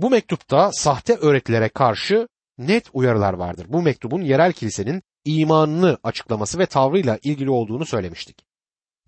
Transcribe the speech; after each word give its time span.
Bu 0.00 0.10
mektupta 0.10 0.72
sahte 0.72 1.14
öğretilere 1.14 1.68
karşı 1.68 2.28
net 2.58 2.88
uyarılar 2.92 3.32
vardır. 3.32 3.66
Bu 3.68 3.82
mektubun 3.82 4.22
yerel 4.22 4.52
kilisenin 4.52 5.02
imanını 5.24 5.98
açıklaması 6.02 6.58
ve 6.58 6.66
tavrıyla 6.66 7.18
ilgili 7.22 7.50
olduğunu 7.50 7.86
söylemiştik. 7.86 8.44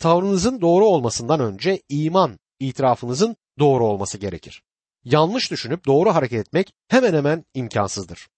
Tavrınızın 0.01 0.61
doğru 0.61 0.87
olmasından 0.87 1.41
önce 1.41 1.83
iman 1.89 2.39
itirafınızın 2.61 3.37
doğru 3.59 3.87
olması 3.87 4.19
gerekir. 4.19 4.63
Yanlış 5.05 5.51
düşünüp 5.51 5.87
doğru 5.87 6.15
hareket 6.15 6.41
etmek 6.41 6.73
hemen 6.89 7.15
hemen 7.15 7.45
imkansızdır. 7.55 8.29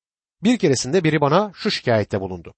Bir 0.43 0.59
keresinde 0.59 1.05
biri 1.05 1.21
bana 1.21 1.53
şu 1.55 1.71
şikayette 1.71 2.21
bulundu. 2.21 2.55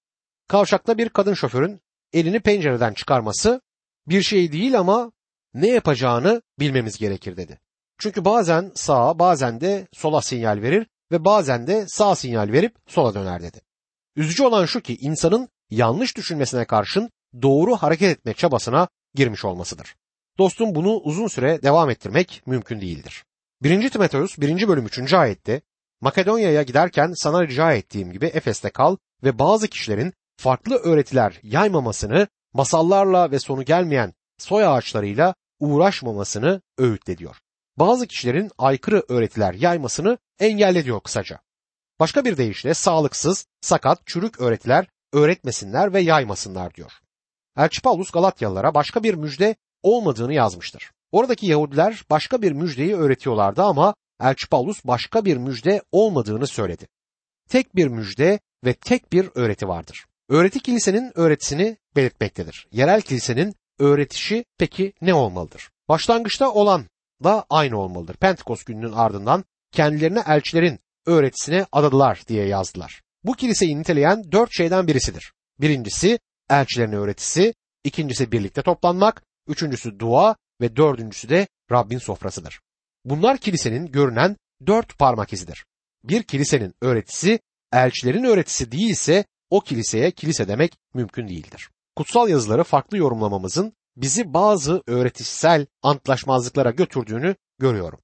Kavşakta 0.49 0.99
bir 0.99 1.09
kadın 1.09 1.35
şoförün 1.35 1.81
elini 2.13 2.41
pencereden 2.41 2.93
çıkarması 2.95 3.61
bir 4.07 4.23
şey 4.23 4.53
değil 4.53 4.79
ama 4.79 5.13
ne 5.55 5.69
yapacağını 5.69 6.43
bilmemiz 6.61 6.99
gerekir 6.99 7.37
dedi. 7.37 7.61
Çünkü 7.99 8.25
bazen 8.25 8.73
sağa 8.75 9.19
bazen 9.19 9.61
de 9.61 9.87
sola 9.93 10.23
sinyal 10.23 10.63
verir 10.63 10.87
ve 11.13 11.25
bazen 11.25 11.67
de 11.67 11.85
sağ 11.89 12.15
sinyal 12.15 12.53
verip 12.53 12.77
sola 12.87 13.15
döner 13.15 13.43
dedi. 13.43 13.61
Üzücü 14.17 14.43
olan 14.43 14.67
şu 14.67 14.81
ki 14.81 14.97
insanın 15.01 15.49
yanlış 15.71 16.17
düşünmesine 16.17 16.65
karşın 16.65 17.11
doğru 17.43 17.77
hareket 17.77 18.19
etme 18.19 18.35
çabasına 18.35 18.89
girmiş 19.15 19.45
olmasıdır. 19.45 19.97
Dostum 20.39 20.75
bunu 20.75 20.97
uzun 20.97 21.29
süre 21.29 21.63
devam 21.63 21.91
ettirmek 21.91 22.43
mümkün 22.47 22.81
değildir. 22.81 23.25
1. 23.63 23.91
Timoteus 23.91 24.39
1. 24.39 24.69
bölüm 24.69 24.87
3. 24.87 25.15
ayette 25.15 25.61
Makedonya'ya 26.01 26.63
giderken 26.63 27.13
sana 27.17 27.47
rica 27.47 27.73
ettiğim 27.73 28.13
gibi 28.13 28.27
Efes'te 28.27 28.71
kal 28.71 28.97
ve 29.25 29.39
bazı 29.39 29.69
kişilerin 29.69 30.13
farklı 30.37 30.77
öğretiler 30.77 31.41
yaymamasını, 31.43 32.29
masallarla 32.53 33.31
ve 33.31 33.39
sonu 33.39 33.65
gelmeyen 33.65 34.13
soy 34.39 34.67
ağaçlarıyla 34.67 35.35
uğraşmamasını 35.61 36.63
öğütle 36.79 37.19
diyor. 37.19 37.37
Bazı 37.79 38.07
kişilerin 38.07 38.51
aykırı 38.59 39.03
öğretiler 39.09 39.55
yaymasını 39.55 40.19
engelle 40.39 40.85
diyor 40.85 41.01
kısaca. 41.01 41.39
Başka 42.01 42.25
bir 42.25 42.37
deyişle 42.37 42.75
sağlıksız, 42.75 43.47
sakat, 43.61 44.07
çürük 44.07 44.41
öğretiler 44.41 44.87
öğretmesinler 45.13 45.93
ve 45.93 46.01
yaymasınlar 46.01 46.75
diyor. 46.75 46.93
Elçi 47.57 47.83
Paulus 47.83 48.11
Galatyalılara 48.11 48.75
başka 48.75 49.03
bir 49.03 49.15
müjde 49.15 49.57
olmadığını 49.83 50.35
yazmıştır. 50.35 50.91
Oradaki 51.13 51.47
Yahudiler 51.47 52.05
başka 52.11 52.43
bir 52.43 52.53
müjdeyi 52.53 52.97
öğretiyorlardı 52.97 53.63
ama 53.63 53.95
Elçi 54.21 54.49
Paulus 54.49 54.85
başka 54.85 55.25
bir 55.25 55.37
müjde 55.37 55.83
olmadığını 55.93 56.47
söyledi. 56.47 56.89
Tek 57.49 57.77
bir 57.77 57.87
müjde 57.87 58.41
ve 58.65 58.75
tek 58.75 59.13
bir 59.13 59.31
öğreti 59.35 59.69
vardır. 59.69 60.07
Öğreti 60.29 60.61
kilisenin 60.61 61.13
öğretisini 61.15 61.77
belirtmektedir. 61.97 62.69
Yerel 62.73 63.03
kilisenin 63.03 63.55
öğretişi 63.79 64.45
peki 64.59 64.93
ne 65.01 65.15
olmalıdır? 65.15 65.71
Başlangıçta 65.89 66.53
olan 66.53 66.85
da 67.25 67.47
aynı 67.51 67.79
olmalıdır. 67.79 68.17
Pentekost 68.17 68.67
gününün 68.67 68.93
ardından 68.93 69.45
kendilerine 69.73 70.23
elçilerin 70.27 70.79
öğretisine 71.07 71.67
adadılar 71.73 72.23
diye 72.29 72.47
yazdılar. 72.47 73.03
Bu 73.25 73.33
kiliseyi 73.33 73.79
niteleyen 73.79 74.33
dört 74.33 74.53
şeyden 74.53 74.87
birisidir. 74.87 75.33
Birincisi 75.61 76.19
elçilerin 76.51 76.93
öğretisi, 76.93 77.55
ikincisi 77.85 78.33
birlikte 78.33 78.63
toplanmak, 78.63 79.23
üçüncüsü 79.49 79.99
dua 79.99 80.37
ve 80.61 80.77
dördüncüsü 80.77 81.29
de 81.29 81.49
Rabbin 81.73 81.99
sofrasıdır. 81.99 82.61
Bunlar 83.05 83.39
kilisenin 83.39 83.87
görünen 83.87 84.37
dört 84.67 84.99
parmak 84.99 85.33
izidir. 85.33 85.65
Bir 86.05 86.23
kilisenin 86.23 86.75
öğretisi 86.81 87.41
elçilerin 87.73 88.25
öğretisi 88.25 88.73
değilse 88.73 89.25
o 89.51 89.61
kiliseye 89.61 90.11
kilise 90.11 90.49
demek 90.49 90.79
mümkün 90.95 91.29
değildir. 91.29 91.71
Kutsal 91.97 92.29
yazıları 92.29 92.65
farklı 92.65 92.97
yorumlamamızın 92.97 93.73
bizi 93.97 94.35
bazı 94.35 94.83
öğretişsel 94.87 95.67
antlaşmazlıklara 95.83 96.71
götürdüğünü 96.71 97.37
görüyorum. 97.59 97.99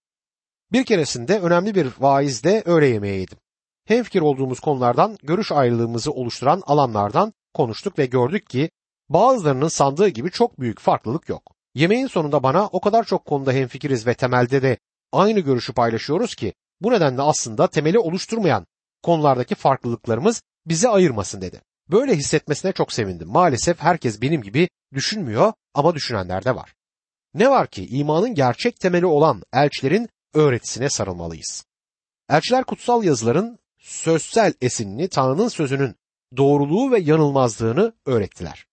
Bir 0.72 0.84
keresinde 0.84 1.40
önemli 1.40 1.74
bir 1.74 1.88
vaizde 1.98 2.62
öğle 2.66 2.86
yemeği 2.86 3.20
yedim. 3.20 3.38
Hemfikir 3.84 4.20
olduğumuz 4.20 4.60
konulardan 4.60 5.16
görüş 5.22 5.52
ayrılığımızı 5.52 6.12
oluşturan 6.12 6.62
alanlardan 6.66 7.32
konuştuk 7.54 7.98
ve 7.98 8.06
gördük 8.06 8.46
ki 8.50 8.70
bazılarının 9.08 9.68
sandığı 9.68 10.08
gibi 10.08 10.30
çok 10.30 10.60
büyük 10.60 10.80
farklılık 10.80 11.28
yok. 11.28 11.42
Yemeğin 11.74 12.06
sonunda 12.06 12.42
bana 12.42 12.66
o 12.66 12.80
kadar 12.80 13.04
çok 13.04 13.24
konuda 13.24 13.52
hemfikiriz 13.52 14.06
ve 14.06 14.14
temelde 14.14 14.62
de 14.62 14.78
aynı 15.12 15.40
görüşü 15.40 15.72
paylaşıyoruz 15.72 16.34
ki 16.34 16.54
bu 16.80 16.90
nedenle 16.90 17.22
aslında 17.22 17.66
temeli 17.66 17.98
oluşturmayan 17.98 18.66
konulardaki 19.02 19.54
farklılıklarımız 19.54 20.42
bizi 20.66 20.88
ayırmasın 20.88 21.40
dedi. 21.40 21.60
Böyle 21.92 22.16
hissetmesine 22.16 22.72
çok 22.72 22.92
sevindim. 22.92 23.28
Maalesef 23.28 23.80
herkes 23.80 24.22
benim 24.22 24.42
gibi 24.42 24.68
düşünmüyor 24.94 25.52
ama 25.74 25.94
düşünenler 25.94 26.44
de 26.44 26.56
var. 26.56 26.74
Ne 27.34 27.50
var 27.50 27.66
ki 27.66 27.86
imanın 27.86 28.34
gerçek 28.34 28.80
temeli 28.80 29.06
olan 29.06 29.42
elçilerin 29.52 30.08
öğretisine 30.34 30.90
sarılmalıyız. 30.90 31.64
Elçiler 32.30 32.64
kutsal 32.64 33.04
yazıların 33.04 33.58
sözsel 33.78 34.54
esinini 34.60 35.08
Tanrı'nın 35.08 35.48
sözünün 35.48 35.94
doğruluğu 36.36 36.90
ve 36.90 37.00
yanılmazlığını 37.00 37.92
öğrettiler. 38.06 38.66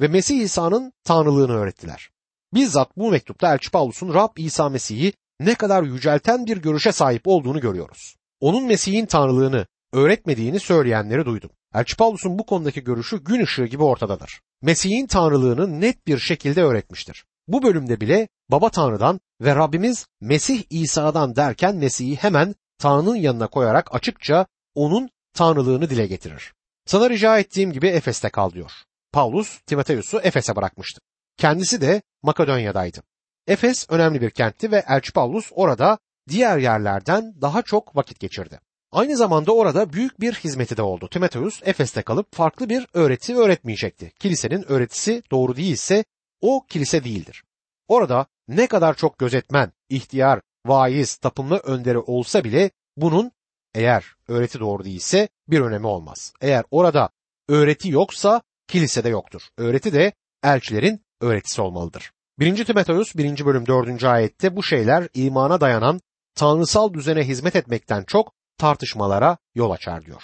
Ve 0.00 0.08
Mesih 0.08 0.40
İsa'nın 0.40 0.92
tanrılığını 1.04 1.52
öğrettiler. 1.52 2.10
Bizzat 2.54 2.96
bu 2.96 3.10
mektupta 3.10 3.54
Elçi 3.54 3.70
Paulus'un 3.70 4.14
Rab 4.14 4.36
İsa 4.36 4.68
Mesih'i 4.68 5.12
ne 5.40 5.54
kadar 5.54 5.82
yücelten 5.82 6.46
bir 6.46 6.56
görüşe 6.56 6.92
sahip 6.92 7.22
olduğunu 7.24 7.60
görüyoruz. 7.60 8.16
Onun 8.40 8.64
Mesih'in 8.64 9.06
tanrılığını 9.06 9.66
öğretmediğini 9.94 10.60
söyleyenleri 10.60 11.24
duydum. 11.26 11.50
Elçi 11.74 11.96
Paulus'un 11.96 12.38
bu 12.38 12.46
konudaki 12.46 12.84
görüşü 12.84 13.24
gün 13.24 13.42
ışığı 13.42 13.64
gibi 13.64 13.82
ortadadır. 13.82 14.40
Mesih'in 14.62 15.06
tanrılığını 15.06 15.80
net 15.80 16.06
bir 16.06 16.18
şekilde 16.18 16.62
öğretmiştir. 16.62 17.24
Bu 17.48 17.62
bölümde 17.62 18.00
bile 18.00 18.28
Baba 18.50 18.70
Tanrı'dan 18.70 19.20
ve 19.40 19.54
Rabbimiz 19.54 20.06
Mesih 20.20 20.62
İsa'dan 20.70 21.36
derken 21.36 21.76
Mesih'i 21.76 22.16
hemen 22.16 22.54
Tanrı'nın 22.78 23.16
yanına 23.16 23.46
koyarak 23.46 23.94
açıkça 23.94 24.46
onun 24.74 25.10
tanrılığını 25.34 25.90
dile 25.90 26.06
getirir. 26.06 26.52
Sana 26.86 27.10
rica 27.10 27.38
ettiğim 27.38 27.72
gibi 27.72 27.86
Efes'te 27.86 28.28
kal 28.28 28.52
diyor. 28.52 28.72
Paulus 29.12 29.60
Timoteus'u 29.66 30.20
Efes'e 30.22 30.56
bırakmıştı. 30.56 31.00
Kendisi 31.36 31.80
de 31.80 32.02
Makedonya'daydı. 32.22 33.02
Efes 33.46 33.86
önemli 33.88 34.20
bir 34.20 34.30
kentti 34.30 34.72
ve 34.72 34.84
Elçi 34.88 35.12
Paulus 35.12 35.50
orada 35.54 35.98
diğer 36.28 36.58
yerlerden 36.58 37.34
daha 37.40 37.62
çok 37.62 37.96
vakit 37.96 38.20
geçirdi. 38.20 38.60
Aynı 38.94 39.16
zamanda 39.16 39.52
orada 39.52 39.92
büyük 39.92 40.20
bir 40.20 40.34
hizmeti 40.34 40.76
de 40.76 40.82
oldu. 40.82 41.08
Timoteus 41.08 41.60
Efes'te 41.64 42.02
kalıp 42.02 42.34
farklı 42.34 42.68
bir 42.68 42.86
öğreti 42.94 43.36
öğretmeyecekti. 43.36 44.12
Kilisenin 44.18 44.64
öğretisi 44.72 45.22
doğru 45.30 45.56
değilse 45.56 46.04
o 46.40 46.66
kilise 46.68 47.04
değildir. 47.04 47.44
Orada 47.88 48.26
ne 48.48 48.66
kadar 48.66 48.94
çok 48.94 49.18
gözetmen, 49.18 49.72
ihtiyar, 49.88 50.40
vaiz, 50.66 51.16
tapınma 51.16 51.58
önderi 51.58 51.98
olsa 51.98 52.44
bile 52.44 52.70
bunun 52.96 53.30
eğer 53.74 54.04
öğreti 54.28 54.60
doğru 54.60 54.84
değilse 54.84 55.28
bir 55.48 55.60
önemi 55.60 55.86
olmaz. 55.86 56.32
Eğer 56.40 56.64
orada 56.70 57.10
öğreti 57.48 57.90
yoksa 57.90 58.42
kilisede 58.68 59.08
yoktur. 59.08 59.42
Öğreti 59.58 59.92
de 59.92 60.12
elçilerin 60.44 61.04
öğretisi 61.20 61.62
olmalıdır. 61.62 62.12
1. 62.38 62.64
Timoteus 62.64 63.14
1. 63.14 63.44
bölüm 63.46 63.66
4. 63.66 64.04
ayette 64.04 64.56
bu 64.56 64.62
şeyler 64.62 65.08
imana 65.14 65.60
dayanan 65.60 66.00
tanrısal 66.34 66.94
düzene 66.94 67.22
hizmet 67.22 67.56
etmekten 67.56 68.04
çok 68.04 68.32
tartışmalara 68.64 69.38
yol 69.54 69.70
açar 69.70 70.04
diyor. 70.04 70.22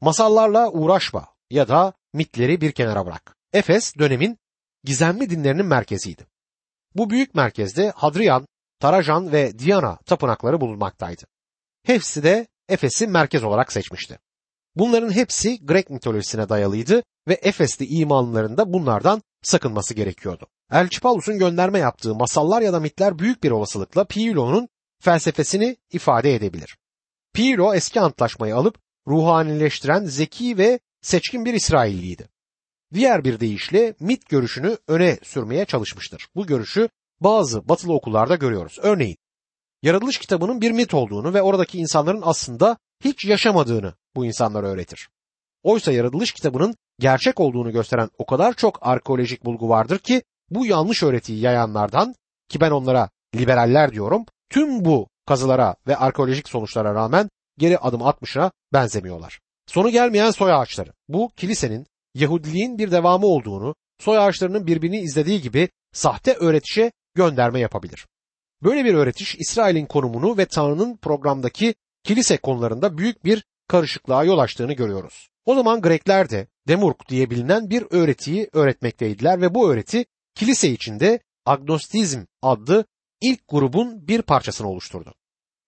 Masallarla 0.00 0.70
uğraşma 0.70 1.26
ya 1.50 1.68
da 1.68 1.92
mitleri 2.12 2.60
bir 2.60 2.72
kenara 2.72 3.06
bırak. 3.06 3.36
Efes 3.52 3.94
dönemin 3.98 4.38
gizemli 4.82 5.30
dinlerinin 5.30 5.66
merkeziydi. 5.66 6.26
Bu 6.94 7.10
büyük 7.10 7.34
merkezde 7.34 7.92
Hadrian, 7.96 8.46
Tarajan 8.80 9.32
ve 9.32 9.58
Diana 9.58 9.96
tapınakları 9.96 10.60
bulunmaktaydı. 10.60 11.22
Hepsi 11.82 12.22
de 12.22 12.46
Efes'i 12.68 13.06
merkez 13.06 13.44
olarak 13.44 13.72
seçmişti. 13.72 14.18
Bunların 14.76 15.10
hepsi 15.10 15.66
Grek 15.66 15.90
mitolojisine 15.90 16.48
dayalıydı 16.48 17.02
ve 17.28 17.40
Efesli 17.42 17.86
imanlarında 17.86 18.72
bunlardan 18.72 19.22
sakınması 19.42 19.94
gerekiyordu. 19.94 20.46
Elçi 20.72 21.00
Paulus'un 21.00 21.38
gönderme 21.38 21.78
yaptığı 21.78 22.14
masallar 22.14 22.62
ya 22.62 22.72
da 22.72 22.80
mitler 22.80 23.18
büyük 23.18 23.42
bir 23.42 23.50
olasılıkla 23.50 24.04
Pilo'nun 24.04 24.68
felsefesini 25.00 25.76
ifade 25.92 26.34
edebilir. 26.34 26.76
Pilo 27.34 27.74
eski 27.74 28.00
antlaşmayı 28.00 28.56
alıp 28.56 28.78
ruhanileştiren 29.06 30.04
zeki 30.04 30.58
ve 30.58 30.80
seçkin 31.02 31.44
bir 31.44 31.54
İsrailliydi. 31.54 32.28
Diğer 32.94 33.24
bir 33.24 33.40
deyişle 33.40 33.94
mit 34.00 34.28
görüşünü 34.28 34.78
öne 34.88 35.18
sürmeye 35.22 35.64
çalışmıştır. 35.64 36.28
Bu 36.34 36.46
görüşü 36.46 36.88
bazı 37.20 37.68
batılı 37.68 37.92
okullarda 37.92 38.36
görüyoruz. 38.36 38.78
Örneğin 38.82 39.16
yaratılış 39.82 40.18
kitabının 40.18 40.60
bir 40.60 40.70
mit 40.70 40.94
olduğunu 40.94 41.34
ve 41.34 41.42
oradaki 41.42 41.78
insanların 41.78 42.22
aslında 42.24 42.78
hiç 43.04 43.24
yaşamadığını 43.24 43.94
bu 44.16 44.26
insanlara 44.26 44.66
öğretir. 44.66 45.08
Oysa 45.62 45.92
yaratılış 45.92 46.32
kitabının 46.32 46.76
gerçek 46.98 47.40
olduğunu 47.40 47.72
gösteren 47.72 48.10
o 48.18 48.26
kadar 48.26 48.54
çok 48.54 48.78
arkeolojik 48.86 49.44
bulgu 49.44 49.68
vardır 49.68 49.98
ki 49.98 50.22
bu 50.50 50.66
yanlış 50.66 51.02
öğretiyi 51.02 51.40
yayanlardan 51.40 52.14
ki 52.48 52.60
ben 52.60 52.70
onlara 52.70 53.10
liberaller 53.36 53.92
diyorum 53.92 54.24
tüm 54.50 54.84
bu 54.84 55.08
kazılara 55.26 55.76
ve 55.86 55.96
arkeolojik 55.96 56.48
sonuçlara 56.48 56.94
rağmen 56.94 57.30
geri 57.58 57.78
adım 57.78 58.02
atmışına 58.02 58.52
benzemiyorlar. 58.72 59.40
Sonu 59.66 59.90
gelmeyen 59.90 60.30
soy 60.30 60.52
ağaçları. 60.52 60.92
Bu 61.08 61.30
kilisenin 61.36 61.86
Yahudiliğin 62.14 62.78
bir 62.78 62.90
devamı 62.90 63.26
olduğunu, 63.26 63.74
soy 64.00 64.18
ağaçlarının 64.18 64.66
birbirini 64.66 65.00
izlediği 65.00 65.42
gibi 65.42 65.68
sahte 65.92 66.34
öğretişe 66.34 66.92
gönderme 67.14 67.60
yapabilir. 67.60 68.06
Böyle 68.62 68.84
bir 68.84 68.94
öğretiş 68.94 69.34
İsrail'in 69.34 69.86
konumunu 69.86 70.38
ve 70.38 70.46
Tanrı'nın 70.46 70.96
programdaki 70.96 71.74
kilise 72.04 72.36
konularında 72.36 72.98
büyük 72.98 73.24
bir 73.24 73.44
karışıklığa 73.68 74.24
yol 74.24 74.38
açtığını 74.38 74.72
görüyoruz. 74.72 75.28
O 75.44 75.54
zaman 75.54 75.80
Grekler 75.80 76.30
de 76.30 76.46
Demurk 76.68 77.08
diye 77.08 77.30
bilinen 77.30 77.70
bir 77.70 77.86
öğretiyi 77.90 78.48
öğretmekteydiler 78.52 79.40
ve 79.40 79.54
bu 79.54 79.70
öğreti 79.70 80.04
kilise 80.34 80.70
içinde 80.70 81.20
agnostizm 81.46 82.20
adlı 82.42 82.84
ilk 83.24 83.48
grubun 83.48 84.08
bir 84.08 84.22
parçasını 84.22 84.68
oluşturdu. 84.68 85.14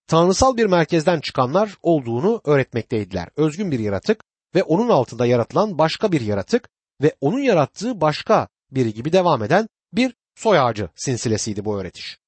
Tanrısal 0.06 0.56
bir 0.56 0.66
merkezden 0.66 1.20
çıkanlar 1.20 1.76
olduğunu 1.82 2.40
öğretmekteydiler. 2.44 3.28
Özgün 3.36 3.70
bir 3.70 3.78
yaratık 3.78 4.20
ve 4.54 4.62
onun 4.62 4.88
altında 4.88 5.26
yaratılan 5.26 5.78
başka 5.78 6.12
bir 6.12 6.20
yaratık 6.20 6.68
ve 7.02 7.16
onun 7.20 7.38
yarattığı 7.38 8.00
başka 8.00 8.48
biri 8.70 8.94
gibi 8.94 9.12
devam 9.12 9.42
eden 9.42 9.68
bir 9.92 10.14
soy 10.34 10.58
ağacı 10.58 10.88
sinsilesiydi 10.94 11.64
bu 11.64 11.80
öğretiş. 11.80 12.18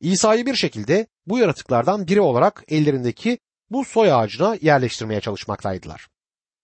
İsa'yı 0.00 0.46
bir 0.46 0.54
şekilde 0.54 1.06
bu 1.26 1.38
yaratıklardan 1.38 2.06
biri 2.06 2.20
olarak 2.20 2.64
ellerindeki 2.68 3.38
bu 3.70 3.84
soy 3.84 4.12
ağacına 4.12 4.56
yerleştirmeye 4.60 5.20
çalışmaktaydılar. 5.20 6.08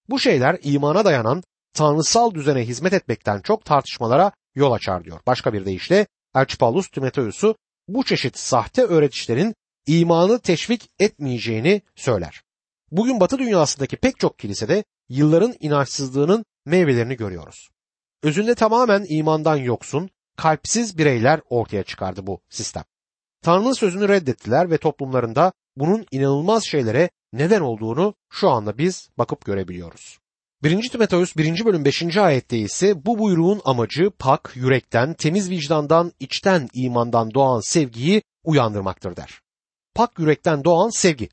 Bu 0.08 0.18
şeyler 0.18 0.58
imana 0.62 1.04
dayanan 1.04 1.42
tanrısal 1.74 2.34
düzene 2.34 2.60
hizmet 2.60 2.92
etmekten 2.92 3.40
çok 3.40 3.64
tartışmalara 3.64 4.32
yol 4.54 4.72
açar 4.72 5.04
diyor. 5.04 5.20
Başka 5.26 5.52
bir 5.52 5.64
deyişle 5.64 6.06
Elçi 6.34 6.58
Paulus 6.58 6.88
Timoteus'u 6.88 7.56
bu 7.94 8.04
çeşit 8.04 8.38
sahte 8.38 8.82
öğretişlerin 8.82 9.54
imanı 9.86 10.38
teşvik 10.38 10.90
etmeyeceğini 10.98 11.82
söyler. 11.94 12.42
Bugün 12.90 13.20
Batı 13.20 13.38
dünyasındaki 13.38 13.96
pek 13.96 14.18
çok 14.18 14.38
kilisede 14.38 14.84
yılların 15.08 15.54
inançsızlığının 15.60 16.44
meyvelerini 16.66 17.16
görüyoruz. 17.16 17.70
Özünde 18.22 18.54
tamamen 18.54 19.06
imandan 19.08 19.56
yoksun, 19.56 20.10
kalpsiz 20.36 20.98
bireyler 20.98 21.40
ortaya 21.50 21.82
çıkardı 21.82 22.26
bu 22.26 22.40
sistem. 22.48 22.84
Tanrı'nın 23.42 23.72
sözünü 23.72 24.08
reddettiler 24.08 24.70
ve 24.70 24.78
toplumlarında 24.78 25.52
bunun 25.76 26.06
inanılmaz 26.10 26.64
şeylere 26.64 27.10
neden 27.32 27.60
olduğunu 27.60 28.14
şu 28.30 28.50
anda 28.50 28.78
biz 28.78 29.10
bakıp 29.18 29.44
görebiliyoruz. 29.44 30.19
1. 30.62 30.88
Timoteus 30.88 31.36
1. 31.36 31.64
bölüm 31.64 31.84
5. 31.84 32.16
ayette 32.16 32.58
ise 32.58 33.04
bu 33.04 33.18
buyruğun 33.18 33.60
amacı 33.64 34.10
pak, 34.18 34.52
yürekten, 34.54 35.14
temiz 35.14 35.50
vicdandan, 35.50 36.12
içten 36.20 36.68
imandan 36.74 37.34
doğan 37.34 37.60
sevgiyi 37.60 38.22
uyandırmaktır 38.44 39.16
der. 39.16 39.40
Pak 39.94 40.18
yürekten 40.18 40.64
doğan 40.64 40.90
sevgi. 40.90 41.28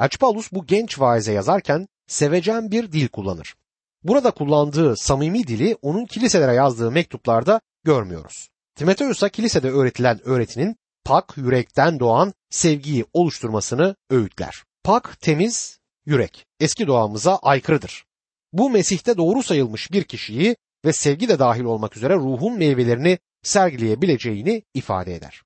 Elçi 0.00 0.18
Paulus 0.18 0.52
bu 0.52 0.66
genç 0.66 1.00
vaize 1.00 1.32
yazarken 1.32 1.88
sevecen 2.06 2.70
bir 2.70 2.92
dil 2.92 3.08
kullanır. 3.08 3.54
Burada 4.02 4.30
kullandığı 4.30 4.96
samimi 4.96 5.46
dili 5.46 5.76
onun 5.82 6.06
kiliselere 6.06 6.54
yazdığı 6.54 6.90
mektuplarda 6.90 7.60
görmüyoruz. 7.84 8.48
Timoteus'a 8.74 9.28
kilisede 9.28 9.70
öğretilen 9.70 10.20
öğretinin 10.24 10.76
pak 11.04 11.36
yürekten 11.36 12.00
doğan 12.00 12.34
sevgiyi 12.50 13.04
oluşturmasını 13.12 13.96
öğütler. 14.10 14.64
Pak, 14.84 15.20
temiz, 15.20 15.78
yürek 16.06 16.46
eski 16.60 16.86
doğamıza 16.86 17.36
aykırıdır. 17.36 18.04
Bu 18.52 18.70
Mesih'te 18.70 19.16
doğru 19.16 19.42
sayılmış 19.42 19.92
bir 19.92 20.04
kişiyi 20.04 20.56
ve 20.84 20.92
sevgi 20.92 21.28
de 21.28 21.38
dahil 21.38 21.64
olmak 21.64 21.96
üzere 21.96 22.14
ruhun 22.14 22.58
meyvelerini 22.58 23.18
sergileyebileceğini 23.42 24.62
ifade 24.74 25.14
eder. 25.14 25.42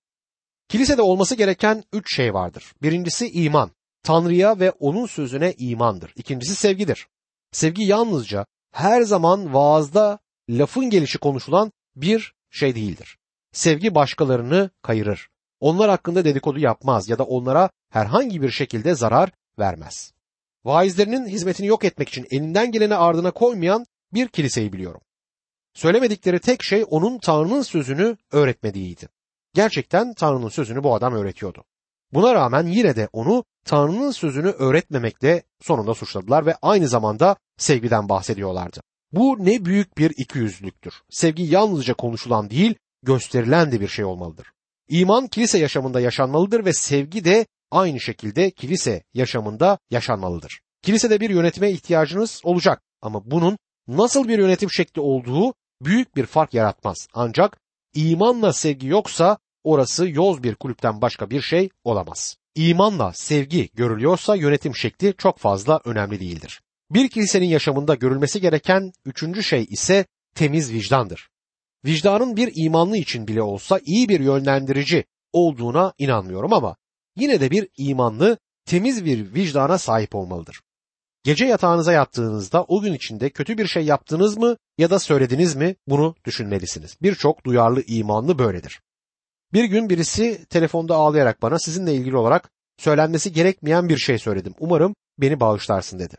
Kilisede 0.69 1.03
olması 1.03 1.35
gereken 1.35 1.85
üç 1.93 2.17
şey 2.17 2.35
vardır. 2.35 2.73
Birincisi 2.83 3.31
iman. 3.31 3.71
Tanrı'ya 4.03 4.61
ve 4.61 4.71
onun 4.71 5.07
sözüne 5.07 5.55
imandır. 5.59 6.13
İkincisi 6.17 6.55
sevgidir. 6.55 7.07
Sevgi 7.53 7.83
yalnızca 7.83 8.47
her 8.73 9.03
zaman 9.03 9.55
vaazda 9.55 10.19
lafın 10.49 10.91
gelişi 10.91 11.19
konuşulan 11.19 11.73
bir 11.97 12.35
şey 12.51 12.75
değildir. 12.75 13.19
Sevgi 13.53 13.95
başkalarını 13.95 14.71
kayırır. 14.83 15.29
Onlar 15.61 15.91
hakkında 15.91 16.25
dedikodu 16.25 16.59
yapmaz 16.59 17.09
ya 17.09 17.19
da 17.19 17.25
onlara 17.25 17.71
herhangi 17.91 18.43
bir 18.43 18.51
şekilde 18.51 18.95
zarar 18.95 19.31
vermez. 19.59 20.13
Vaizlerinin 20.67 21.27
hizmetini 21.27 21.67
yok 21.67 21.85
etmek 21.85 22.09
için 22.09 22.27
elinden 22.31 22.73
geleni 22.73 22.95
ardına 22.95 23.31
koymayan 23.31 23.87
bir 24.15 24.29
kiliseyi 24.29 24.73
biliyorum. 24.73 25.01
Söylemedikleri 25.75 26.39
tek 26.39 26.63
şey 26.63 26.85
onun 26.91 27.19
Tanrı'nın 27.19 27.63
sözünü 27.63 28.17
öğretmediğiydi. 28.33 29.09
Gerçekten 29.55 30.15
Tanrı'nın 30.15 30.49
sözünü 30.49 30.85
bu 30.85 30.95
adam 30.95 31.15
öğretiyordu. 31.15 31.65
Buna 32.13 32.35
rağmen 32.35 32.67
yine 32.67 32.97
de 32.97 33.09
onu 33.13 33.45
Tanrı'nın 33.65 34.11
sözünü 34.11 34.49
öğretmemekle 34.49 35.43
sonunda 35.63 35.95
suçladılar 35.95 36.47
ve 36.47 36.55
aynı 36.63 36.89
zamanda 36.89 37.37
sevgiden 37.57 38.09
bahsediyorlardı. 38.09 38.81
Bu 39.13 39.37
ne 39.41 39.65
büyük 39.65 39.99
bir 39.99 40.13
ikiyüzlülüktür. 40.17 40.95
Sevgi 41.11 41.43
yalnızca 41.43 41.95
konuşulan 41.95 42.51
değil, 42.51 42.75
gösterilen 43.03 43.73
de 43.73 43.81
bir 43.81 43.89
şey 43.89 44.05
olmalıdır. 44.05 44.47
İman 44.89 45.27
kilise 45.27 45.59
yaşamında 45.59 46.01
yaşanmalıdır 46.01 46.65
ve 46.65 46.73
sevgi 46.73 47.25
de 47.25 47.47
aynı 47.71 48.01
şekilde 48.01 48.51
kilise 48.51 49.03
yaşamında 49.15 49.79
yaşanmalıdır. 49.91 50.61
Kilisede 50.83 51.21
bir 51.21 51.31
yönetime 51.31 51.71
ihtiyacınız 51.71 52.41
olacak 52.45 52.83
ama 53.03 53.31
bunun 53.31 53.59
nasıl 53.89 54.29
bir 54.29 54.39
yönetim 54.39 54.71
şekli 54.71 55.01
olduğu 55.01 55.55
büyük 55.83 56.17
bir 56.17 56.27
fark 56.27 56.55
yaratmaz. 56.55 57.09
Ancak 57.15 57.61
imanla 57.95 58.53
sevgi 58.53 58.87
yoksa 58.87 59.39
orası 59.65 60.09
yoz 60.09 60.43
bir 60.43 60.55
kulüpten 60.55 61.01
başka 61.01 61.31
bir 61.31 61.41
şey 61.41 61.69
olamaz. 61.85 62.37
İmanla 62.55 63.13
sevgi 63.13 63.69
görülüyorsa 63.75 64.37
yönetim 64.37 64.77
şekli 64.77 65.15
çok 65.19 65.39
fazla 65.39 65.81
önemli 65.85 66.21
değildir. 66.21 66.61
Bir 66.91 67.09
kilisenin 67.09 67.47
yaşamında 67.47 67.95
görülmesi 67.95 68.41
gereken 68.41 68.93
üçüncü 69.05 69.43
şey 69.43 69.67
ise 69.71 70.05
temiz 70.35 70.73
vicdandır. 70.73 71.29
Vicdanın 71.85 72.37
bir 72.37 72.53
imanlı 72.55 72.97
için 72.97 73.29
bile 73.29 73.43
olsa 73.43 73.81
iyi 73.85 74.09
bir 74.09 74.21
yönlendirici 74.21 75.05
olduğuna 75.33 75.93
inanmıyorum 75.99 76.53
ama 76.53 76.77
yine 77.17 77.41
de 77.41 77.51
bir 77.51 77.69
imanlı 77.77 78.39
temiz 78.65 79.05
bir 79.05 79.35
vicdana 79.35 79.79
sahip 79.79 80.15
olmalıdır. 80.15 80.61
Gece 81.25 81.45
yatağınıza 81.45 81.93
yattığınızda 81.93 82.65
o 82.65 82.81
gün 82.81 82.93
içinde 82.93 83.31
kötü 83.31 83.59
bir 83.59 83.67
şey 83.67 83.85
yaptınız 83.85 84.37
mı 84.37 84.57
ya 84.79 84.91
da 84.91 84.99
söylediniz 84.99 85.57
mi 85.57 85.77
bunu 85.87 86.15
düşünmelisiniz. 86.25 86.97
Birçok 87.03 87.47
duyarlı 87.47 87.83
imanlı 87.83 88.39
böyledir. 88.39 88.81
Bir 89.53 89.65
gün 89.65 89.91
birisi 89.91 90.47
telefonda 90.47 90.95
ağlayarak 90.95 91.43
bana 91.43 91.59
sizinle 91.59 91.95
ilgili 91.95 92.17
olarak 92.17 92.51
söylenmesi 92.79 93.33
gerekmeyen 93.33 93.89
bir 93.89 93.97
şey 93.97 94.19
söyledim. 94.19 94.55
Umarım 94.59 94.95
beni 95.19 95.41
bağışlarsın 95.41 95.99
dedi. 95.99 96.17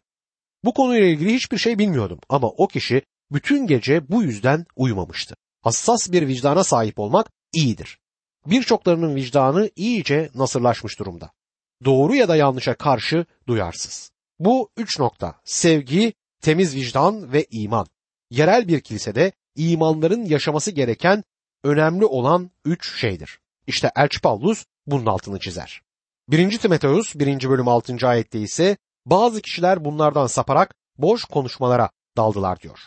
Bu 0.63 0.73
konuyla 0.73 1.07
ilgili 1.07 1.33
hiçbir 1.33 1.57
şey 1.57 1.79
bilmiyordum 1.79 2.19
ama 2.29 2.47
o 2.47 2.67
kişi 2.67 3.01
bütün 3.31 3.67
gece 3.67 4.09
bu 4.09 4.23
yüzden 4.23 4.65
uyumamıştı. 4.75 5.35
Hassas 5.61 6.11
bir 6.11 6.27
vicdana 6.27 6.63
sahip 6.63 6.99
olmak 6.99 7.31
iyidir. 7.53 7.99
Birçoklarının 8.49 9.15
vicdanı 9.15 9.69
iyice 9.75 10.29
nasırlaşmış 10.35 10.99
durumda. 10.99 11.31
Doğru 11.85 12.15
ya 12.15 12.27
da 12.27 12.35
yanlışa 12.35 12.73
karşı 12.73 13.25
duyarsız. 13.47 14.11
Bu 14.39 14.69
üç 14.77 14.99
nokta 14.99 15.35
sevgi, 15.43 16.13
temiz 16.41 16.75
vicdan 16.75 17.33
ve 17.33 17.45
iman. 17.51 17.87
Yerel 18.29 18.67
bir 18.67 18.81
kilisede 18.81 19.31
imanların 19.55 20.25
yaşaması 20.25 20.71
gereken 20.71 21.23
önemli 21.63 22.05
olan 22.05 22.51
üç 22.65 22.99
şeydir. 22.99 23.39
İşte 23.67 23.91
Elçi 23.95 24.21
Pavlus 24.21 24.65
bunun 24.85 25.05
altını 25.05 25.39
çizer. 25.39 25.81
1. 26.29 26.57
Timoteus 26.57 27.15
1. 27.15 27.49
bölüm 27.49 27.67
6. 27.67 28.07
ayette 28.07 28.39
ise 28.39 28.77
bazı 29.05 29.41
kişiler 29.41 29.85
bunlardan 29.85 30.27
saparak 30.27 30.75
boş 30.97 31.23
konuşmalara 31.23 31.89
daldılar 32.17 32.59
diyor. 32.59 32.79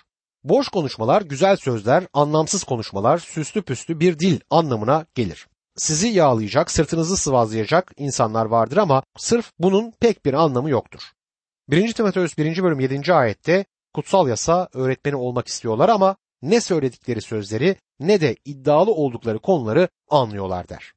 Boş 0.44 0.68
konuşmalar, 0.68 1.22
güzel 1.22 1.56
sözler, 1.56 2.06
anlamsız 2.12 2.64
konuşmalar, 2.64 3.18
süslü 3.18 3.62
püslü 3.62 4.00
bir 4.00 4.18
dil 4.18 4.40
anlamına 4.50 5.06
gelir. 5.14 5.46
Sizi 5.76 6.08
yağlayacak, 6.08 6.70
sırtınızı 6.70 7.16
sıvazlayacak 7.16 7.92
insanlar 7.96 8.46
vardır 8.46 8.76
ama 8.76 9.02
sırf 9.18 9.52
bunun 9.58 9.92
pek 10.00 10.24
bir 10.24 10.34
anlamı 10.34 10.70
yoktur. 10.70 11.00
1. 11.68 11.92
Timoteus 11.92 12.38
1. 12.38 12.62
bölüm 12.62 12.80
7. 12.80 13.14
ayette 13.14 13.64
kutsal 13.94 14.28
yasa 14.28 14.68
öğretmeni 14.74 15.16
olmak 15.16 15.48
istiyorlar 15.48 15.88
ama 15.88 16.16
ne 16.42 16.60
söyledikleri 16.60 17.22
sözleri 17.22 17.76
ne 18.00 18.20
de 18.20 18.36
iddialı 18.44 18.92
oldukları 18.92 19.38
konuları 19.38 19.88
anlıyorlar 20.08 20.68
der. 20.68 20.92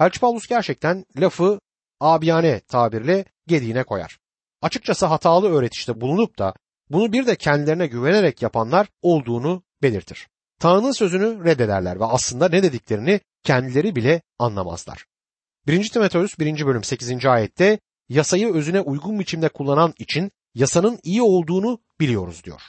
Elçi 0.00 0.20
Paulus 0.20 0.46
gerçekten 0.46 1.04
lafı 1.16 1.60
abiyane 2.00 2.60
tabirle 2.60 3.24
gediğine 3.46 3.84
koyar. 3.84 4.18
Açıkçası 4.62 5.06
hatalı 5.06 5.48
öğretişte 5.48 6.00
bulunup 6.00 6.38
da 6.38 6.54
bunu 6.90 7.12
bir 7.12 7.26
de 7.26 7.36
kendilerine 7.36 7.86
güvenerek 7.86 8.42
yapanlar 8.42 8.88
olduğunu 9.02 9.62
belirtir. 9.82 10.28
Tanrı'nın 10.58 10.92
sözünü 10.92 11.44
reddederler 11.44 12.00
ve 12.00 12.04
aslında 12.04 12.48
ne 12.48 12.62
dediklerini 12.62 13.20
kendileri 13.42 13.96
bile 13.96 14.22
anlamazlar. 14.38 15.04
1. 15.66 15.88
Timoteus 15.88 16.38
1. 16.38 16.66
bölüm 16.66 16.84
8. 16.84 17.26
ayette 17.26 17.78
yasayı 18.08 18.54
özüne 18.54 18.80
uygun 18.80 19.18
biçimde 19.18 19.48
kullanan 19.48 19.94
için 19.98 20.30
yasanın 20.54 20.98
iyi 21.02 21.22
olduğunu 21.22 21.78
biliyoruz 22.00 22.44
diyor. 22.44 22.62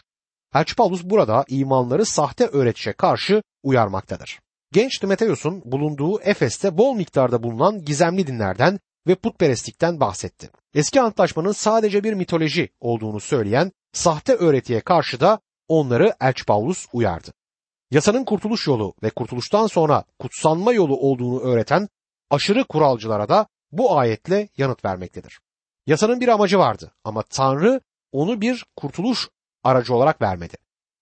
Elçi 0.56 0.76
Paulus 0.76 1.04
burada 1.04 1.46
imanları 1.48 2.06
sahte 2.06 2.46
öğretişe 2.46 2.94
karşı 2.94 3.44
uyarmaktadır. 3.64 4.40
Genç 4.72 4.98
Timoteus'un 4.98 5.62
bulunduğu 5.66 6.22
Efes'te 6.22 6.78
bol 6.78 6.96
miktarda 6.96 7.44
bulunan 7.44 7.86
gizemli 7.86 8.28
dinlerden 8.28 8.80
ve 9.08 9.16
putperestlikten 9.16 10.00
bahsetti. 10.00 10.50
Eski 10.74 11.02
antlaşmanın 11.02 11.52
sadece 11.52 12.04
bir 12.04 12.14
mitoloji 12.14 12.70
olduğunu 12.80 13.20
söyleyen 13.20 13.72
sahte 13.94 14.34
öğretiye 14.34 14.82
karşı 14.82 15.20
da 15.20 15.40
onları 15.68 16.14
Elçi 16.22 16.46
Paulus 16.46 16.88
uyardı. 16.94 17.32
Yasanın 17.92 18.26
kurtuluş 18.26 18.68
yolu 18.68 18.94
ve 19.04 19.10
kurtuluştan 19.10 19.68
sonra 19.68 20.04
kutsanma 20.20 20.74
yolu 20.74 20.98
olduğunu 20.98 21.40
öğreten 21.40 21.88
aşırı 22.30 22.64
kuralcılara 22.64 23.30
da 23.30 23.48
bu 23.72 23.98
ayetle 23.98 24.50
yanıt 24.58 24.86
vermektedir. 24.86 25.40
Yasanın 25.88 26.22
bir 26.22 26.28
amacı 26.28 26.60
vardı 26.60 26.92
ama 27.04 27.22
Tanrı 27.22 27.82
onu 28.12 28.42
bir 28.42 28.66
kurtuluş 28.76 29.30
aracı 29.64 29.96
olarak 29.96 30.22
vermedi. 30.22 30.58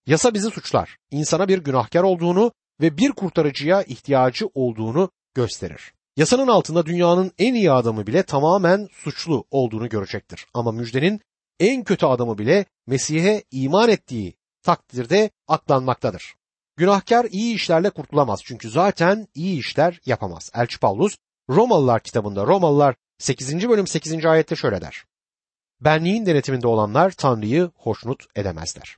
Yasa 0.06 0.34
bizi 0.34 0.50
suçlar, 0.50 0.98
insana 1.12 1.48
bir 1.48 1.58
günahkar 1.58 2.03
olduğunu 2.03 2.51
ve 2.82 2.98
bir 2.98 3.12
kurtarıcıya 3.12 3.84
ihtiyacı 3.84 4.48
olduğunu 4.53 5.10
gösterir. 5.34 5.94
Yasanın 6.17 6.48
altında 6.48 6.86
dünyanın 6.86 7.32
en 7.38 7.53
iyi 7.53 7.72
adamı 7.72 8.08
bile 8.08 8.24
tamamen 8.24 8.88
suçlu 8.91 9.46
olduğunu 9.51 9.89
görecektir. 9.89 10.46
Ama 10.53 10.72
müjdenin 10.72 11.22
en 11.60 11.84
kötü 11.84 12.06
adamı 12.06 12.38
bile 12.38 12.65
Mesih'e 12.88 13.44
iman 13.51 13.89
ettiği 13.89 14.36
takdirde 14.63 15.29
aklanmaktadır. 15.48 16.36
Günahkar 16.77 17.25
iyi 17.31 17.55
işlerle 17.55 17.89
kurtulamaz 17.89 18.41
çünkü 18.43 18.69
zaten 18.69 19.27
iyi 19.36 19.60
işler 19.60 20.00
yapamaz. 20.05 20.51
Elçi 20.53 20.79
Paulus 20.79 21.17
Romalılar 21.50 22.03
kitabında 22.03 22.48
Romalılar 22.48 22.96
8. 23.17 23.69
bölüm 23.69 23.88
8. 23.88 24.25
ayette 24.25 24.55
şöyle 24.55 24.81
der. 24.81 25.05
Benliğin 25.81 26.25
denetiminde 26.25 26.67
olanlar 26.67 27.12
Tanrı'yı 27.12 27.72
hoşnut 27.75 28.25
edemezler. 28.36 28.98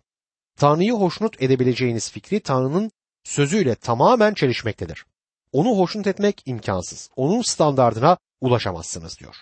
Tanrı'yı 0.57 0.93
hoşnut 0.93 1.41
edebileceğiniz 1.41 2.11
fikri 2.11 2.39
Tanrı'nın 2.39 2.91
sözüyle 3.23 3.75
tamamen 3.75 4.33
çelişmektedir. 4.33 5.05
Onu 5.51 5.77
hoşnut 5.77 6.07
etmek 6.07 6.43
imkansız. 6.45 7.09
Onun 7.15 7.41
standardına 7.41 8.17
ulaşamazsınız 8.41 9.19
diyor. 9.19 9.35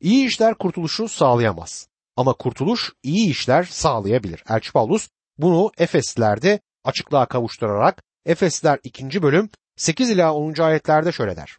İyi 0.00 0.26
işler 0.26 0.54
kurtuluşu 0.54 1.08
sağlayamaz. 1.08 1.88
Ama 2.16 2.32
kurtuluş 2.32 2.92
iyi 3.02 3.30
işler 3.30 3.64
sağlayabilir. 3.64 4.44
Elçi 4.48 4.72
Paulus 4.72 5.08
bunu 5.38 5.72
Efeslilerde 5.78 6.60
açıklığa 6.84 7.26
kavuşturarak 7.26 8.02
Efesler 8.26 8.78
2. 8.84 9.22
bölüm 9.22 9.48
8 9.76 10.10
ila 10.10 10.34
10. 10.34 10.54
ayetlerde 10.60 11.12
şöyle 11.12 11.36
der. 11.36 11.58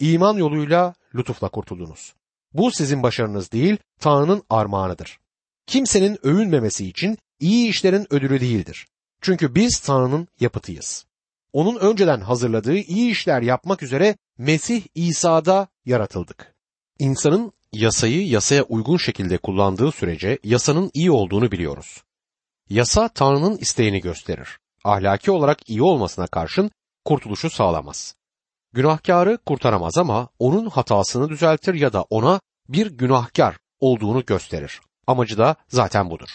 İman 0.00 0.36
yoluyla 0.36 0.94
lütufla 1.14 1.48
kurtuldunuz. 1.48 2.14
Bu 2.52 2.70
sizin 2.70 3.02
başarınız 3.02 3.52
değil, 3.52 3.76
Tanrı'nın 4.00 4.42
armağanıdır. 4.50 5.18
Kimsenin 5.66 6.26
övünmemesi 6.26 6.86
için 6.86 7.18
iyi 7.40 7.68
işlerin 7.68 8.06
ödülü 8.10 8.40
değildir. 8.40 8.86
Çünkü 9.20 9.54
biz 9.54 9.78
Tanrı'nın 9.78 10.28
yapıtıyız. 10.40 11.06
Onun 11.52 11.76
önceden 11.76 12.20
hazırladığı 12.20 12.76
iyi 12.76 13.10
işler 13.10 13.42
yapmak 13.42 13.82
üzere 13.82 14.16
Mesih 14.38 14.82
İsa'da 14.94 15.68
yaratıldık. 15.84 16.54
İnsanın 16.98 17.52
yasayı 17.72 18.28
yasaya 18.28 18.62
uygun 18.62 18.96
şekilde 18.96 19.38
kullandığı 19.38 19.92
sürece 19.92 20.38
yasanın 20.44 20.90
iyi 20.94 21.10
olduğunu 21.10 21.52
biliyoruz. 21.52 22.02
Yasa 22.70 23.08
Tanrı'nın 23.08 23.56
isteğini 23.56 24.00
gösterir. 24.00 24.58
Ahlaki 24.84 25.30
olarak 25.30 25.70
iyi 25.70 25.82
olmasına 25.82 26.26
karşın 26.26 26.70
kurtuluşu 27.04 27.50
sağlamaz. 27.50 28.14
Günahkarı 28.72 29.38
kurtaramaz 29.46 29.98
ama 29.98 30.28
onun 30.38 30.66
hatasını 30.70 31.28
düzeltir 31.28 31.74
ya 31.74 31.92
da 31.92 32.02
ona 32.02 32.40
bir 32.68 32.90
günahkar 32.90 33.58
olduğunu 33.80 34.24
gösterir. 34.24 34.80
Amacı 35.06 35.38
da 35.38 35.56
zaten 35.68 36.10
budur. 36.10 36.28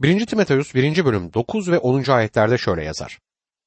1. 0.00 0.26
Timoteus 0.26 0.74
1. 0.74 1.04
bölüm 1.04 1.32
9 1.32 1.70
ve 1.70 1.78
10. 1.78 2.10
ayetlerde 2.10 2.58
şöyle 2.58 2.84
yazar. 2.84 3.18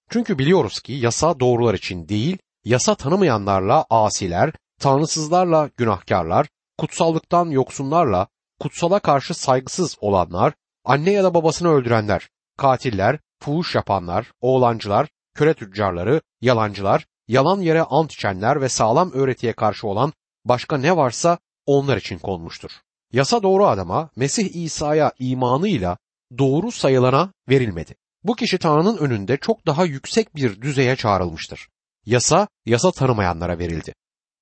Çünkü 0.10 0.38
biliyoruz 0.39 0.79
ki 0.79 0.94
yasa 0.94 1.39
doğrular 1.39 1.74
için 1.74 2.10
değil, 2.10 2.38
yasa 2.65 2.96
tanımayanlarla 2.96 3.86
asiler, 3.89 4.53
tanrısızlarla 4.79 5.70
günahkarlar, 5.77 6.48
kutsallıktan 6.77 7.46
yoksunlarla, 7.46 8.27
kutsala 8.60 9.00
karşı 9.00 9.34
saygısız 9.34 9.98
olanlar, 10.01 10.53
anne 10.88 11.12
ya 11.12 11.24
da 11.24 11.34
babasını 11.34 11.70
öldürenler, 11.70 12.29
katiller, 12.58 13.20
fuhuş 13.39 13.75
yapanlar, 13.75 14.32
oğlancılar, 14.41 15.08
köle 15.36 15.53
tüccarları, 15.53 16.22
yalancılar, 16.41 17.06
yalan 17.27 17.62
yere 17.62 17.82
ant 17.82 18.13
içenler 18.13 18.62
ve 18.62 18.70
sağlam 18.70 19.12
öğretiye 19.12 19.53
karşı 19.53 19.88
olan 19.88 20.13
başka 20.46 20.77
ne 20.77 20.98
varsa 20.98 21.38
onlar 21.65 21.98
için 21.98 22.20
konmuştur. 22.20 22.72
Yasa 23.13 23.44
doğru 23.44 23.67
adama 23.67 24.10
Mesih 24.15 24.56
İsa'ya 24.56 25.12
imanıyla 25.20 25.98
doğru 26.38 26.72
sayılana 26.72 27.34
verilmedi. 27.50 27.96
Bu 28.24 28.36
kişi 28.36 28.58
Tanrı'nın 28.58 28.98
önünde 28.98 29.38
çok 29.38 29.65
daha 29.65 29.86
yüksek 29.86 30.36
bir 30.36 30.62
düzeye 30.62 30.96
çağrılmıştır. 30.96 31.67
Yasa, 32.06 32.48
yasa 32.65 32.91
tanımayanlara 32.91 33.60
verildi. 33.60 33.94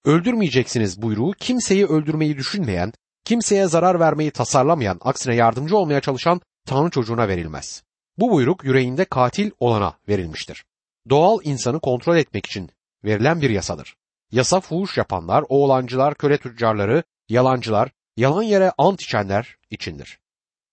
Öldürmeyeceksiniz 0.05 1.01
buyruğu 1.01 1.31
kimseyi 1.39 1.85
öldürmeyi 1.85 2.37
düşünmeyen, 2.37 2.93
kimseye 3.25 3.67
zarar 3.67 3.99
vermeyi 3.99 4.31
tasarlamayan, 4.31 4.97
aksine 5.01 5.35
yardımcı 5.35 5.77
olmaya 5.77 6.01
çalışan 6.01 6.41
Tanrı 6.65 6.89
çocuğuna 6.89 7.27
verilmez. 7.27 7.83
Bu 8.17 8.31
buyruk 8.31 8.63
yüreğinde 8.63 9.05
katil 9.05 9.51
olana 9.59 9.93
verilmiştir. 10.07 10.65
Doğal 11.09 11.39
insanı 11.43 11.79
kontrol 11.79 12.17
etmek 12.17 12.45
için 12.45 12.69
verilen 13.03 13.41
bir 13.41 13.49
yasadır. 13.49 13.95
Yasa 14.31 14.59
fuhuş 14.59 14.97
yapanlar, 14.97 15.43
oğlancılar, 15.49 16.15
köle 16.15 16.37
tüccarları, 16.37 17.03
yalancılar, 17.29 17.91
yalan 18.17 18.43
yere 18.43 18.71
ant 18.77 19.01
içenler 19.01 19.57
içindir. 19.69 20.19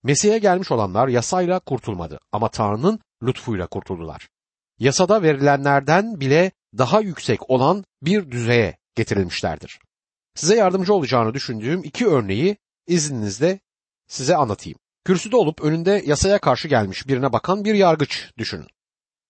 Mesih'e 0.02 0.38
gelmiş 0.38 0.70
olanlar 0.70 1.08
yasayla 1.08 1.58
kurtulmadı 1.58 2.20
ama 2.32 2.48
Tanrı'nın 2.48 3.00
lütfuyla 3.22 3.66
kurtuldular. 3.66 4.28
Yasada 4.78 5.22
verilenlerden 5.22 6.20
bile 6.20 6.52
daha 6.78 7.00
yüksek 7.00 7.50
olan 7.50 7.84
bir 8.02 8.30
düzeye 8.30 8.76
getirilmişlerdir. 8.94 9.78
Size 10.34 10.56
yardımcı 10.56 10.94
olacağını 10.94 11.34
düşündüğüm 11.34 11.84
iki 11.84 12.06
örneği 12.06 12.56
izninizle 12.86 13.60
size 14.08 14.36
anlatayım. 14.36 14.78
Kürsüde 15.04 15.36
olup 15.36 15.60
önünde 15.60 16.02
yasaya 16.06 16.38
karşı 16.38 16.68
gelmiş 16.68 17.08
birine 17.08 17.32
bakan 17.32 17.64
bir 17.64 17.74
yargıç 17.74 18.30
düşünün. 18.38 18.68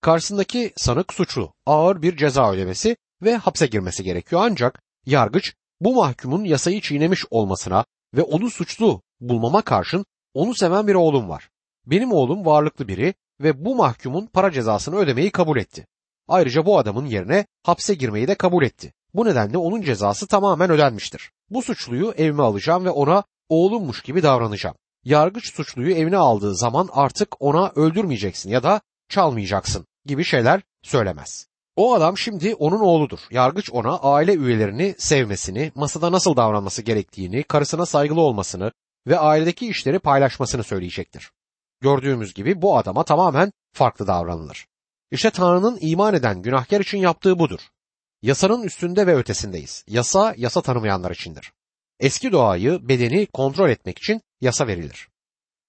Karşısındaki 0.00 0.72
sanık 0.76 1.12
suçlu, 1.12 1.54
ağır 1.66 2.02
bir 2.02 2.16
ceza 2.16 2.52
ödemesi 2.52 2.96
ve 3.22 3.36
hapse 3.36 3.66
girmesi 3.66 4.04
gerekiyor 4.04 4.42
ancak 4.44 4.82
yargıç 5.06 5.54
bu 5.80 5.94
mahkumun 5.94 6.44
yasayı 6.44 6.80
çiğnemiş 6.80 7.24
olmasına 7.30 7.84
ve 8.14 8.22
onu 8.22 8.50
suçlu 8.50 9.02
bulmama 9.20 9.62
karşın 9.62 10.06
onu 10.34 10.54
seven 10.54 10.86
bir 10.86 10.94
oğlum 10.94 11.28
var. 11.28 11.48
Benim 11.86 12.12
oğlum 12.12 12.46
varlıklı 12.46 12.88
biri 12.88 13.14
ve 13.40 13.64
bu 13.64 13.74
mahkumun 13.74 14.26
para 14.26 14.50
cezasını 14.50 14.96
ödemeyi 14.96 15.30
kabul 15.30 15.58
etti. 15.58 15.86
Ayrıca 16.28 16.66
bu 16.66 16.78
adamın 16.78 17.06
yerine 17.06 17.46
hapse 17.62 17.94
girmeyi 17.94 18.28
de 18.28 18.34
kabul 18.34 18.64
etti. 18.64 18.92
Bu 19.14 19.24
nedenle 19.24 19.58
onun 19.58 19.82
cezası 19.82 20.26
tamamen 20.26 20.70
ödenmiştir. 20.70 21.30
Bu 21.50 21.62
suçluyu 21.62 22.12
evime 22.16 22.42
alacağım 22.42 22.84
ve 22.84 22.90
ona 22.90 23.24
oğlummuş 23.48 24.02
gibi 24.02 24.22
davranacağım. 24.22 24.76
Yargıç 25.04 25.54
suçluyu 25.54 25.94
evine 25.94 26.16
aldığı 26.16 26.56
zaman 26.56 26.88
artık 26.92 27.42
ona 27.42 27.72
öldürmeyeceksin 27.76 28.50
ya 28.50 28.62
da 28.62 28.80
çalmayacaksın 29.08 29.86
gibi 30.06 30.24
şeyler 30.24 30.62
söylemez. 30.82 31.46
O 31.76 31.94
adam 31.94 32.18
şimdi 32.18 32.54
onun 32.54 32.80
oğludur. 32.80 33.18
Yargıç 33.30 33.70
ona 33.70 33.98
aile 33.98 34.34
üyelerini 34.34 34.94
sevmesini, 34.98 35.72
masada 35.74 36.12
nasıl 36.12 36.36
davranması 36.36 36.82
gerektiğini, 36.82 37.42
karısına 37.42 37.86
saygılı 37.86 38.20
olmasını 38.20 38.72
ve 39.06 39.18
ailedeki 39.18 39.68
işleri 39.68 39.98
paylaşmasını 39.98 40.62
söyleyecektir. 40.62 41.30
Gördüğümüz 41.80 42.34
gibi 42.34 42.62
bu 42.62 42.76
adama 42.78 43.04
tamamen 43.04 43.52
farklı 43.72 44.06
davranılır. 44.06 44.66
İşte 45.10 45.30
Tanrı'nın 45.30 45.78
iman 45.80 46.14
eden 46.14 46.42
günahkar 46.42 46.80
için 46.80 46.98
yaptığı 46.98 47.38
budur. 47.38 47.60
Yasanın 48.22 48.62
üstünde 48.62 49.06
ve 49.06 49.14
ötesindeyiz. 49.16 49.84
Yasa, 49.88 50.34
yasa 50.36 50.62
tanımayanlar 50.62 51.10
içindir. 51.10 51.52
Eski 52.00 52.32
doğayı, 52.32 52.88
bedeni 52.88 53.26
kontrol 53.26 53.70
etmek 53.70 53.98
için 53.98 54.22
yasa 54.40 54.66
verilir. 54.66 55.08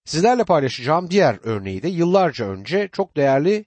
Sizlerle 0.05 0.43
paylaşacağım 0.43 1.09
diğer 1.09 1.39
örneği 1.43 1.83
de 1.83 1.87
yıllarca 1.87 2.45
önce 2.45 2.89
çok 2.91 3.17
değerli 3.17 3.65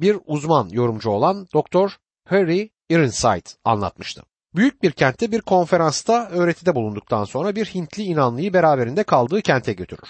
bir 0.00 0.18
uzman 0.26 0.68
yorumcu 0.68 1.10
olan 1.10 1.46
Dr. 1.46 1.96
Harry 2.28 2.70
Ironside 2.90 3.50
anlatmıştı. 3.64 4.22
Büyük 4.54 4.82
bir 4.82 4.92
kentte 4.92 5.32
bir 5.32 5.40
konferansta 5.40 6.28
öğretide 6.28 6.74
bulunduktan 6.74 7.24
sonra 7.24 7.56
bir 7.56 7.66
Hintli 7.66 8.02
inanlıyı 8.02 8.52
beraberinde 8.52 9.02
kaldığı 9.02 9.42
kente 9.42 9.72
götürür. 9.72 10.08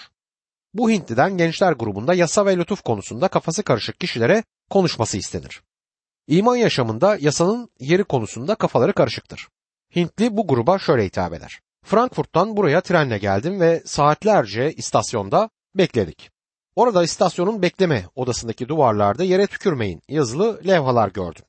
Bu 0.73 0.89
Hintliden 0.89 1.37
gençler 1.37 1.71
grubunda 1.71 2.13
yasa 2.13 2.45
ve 2.45 2.57
lütuf 2.57 2.81
konusunda 2.81 3.27
kafası 3.27 3.63
karışık 3.63 3.99
kişilere 3.99 4.43
konuşması 4.69 5.17
istenir. 5.17 5.61
İman 6.27 6.55
yaşamında 6.55 7.17
yasanın 7.19 7.69
yeri 7.79 8.03
konusunda 8.03 8.55
kafaları 8.55 8.93
karışıktır. 8.93 9.47
Hintli 9.95 10.37
bu 10.37 10.47
gruba 10.47 10.79
şöyle 10.79 11.05
hitap 11.05 11.33
eder. 11.33 11.59
Frankfurt'tan 11.85 12.57
buraya 12.57 12.81
trenle 12.81 13.17
geldim 13.17 13.59
ve 13.59 13.83
saatlerce 13.85 14.73
istasyonda 14.73 15.49
bekledik. 15.75 16.29
Orada 16.75 17.03
istasyonun 17.03 17.61
bekleme 17.61 18.05
odasındaki 18.15 18.67
duvarlarda 18.67 19.23
yere 19.23 19.47
tükürmeyin 19.47 20.01
yazılı 20.07 20.61
levhalar 20.67 21.09
gördüm. 21.09 21.43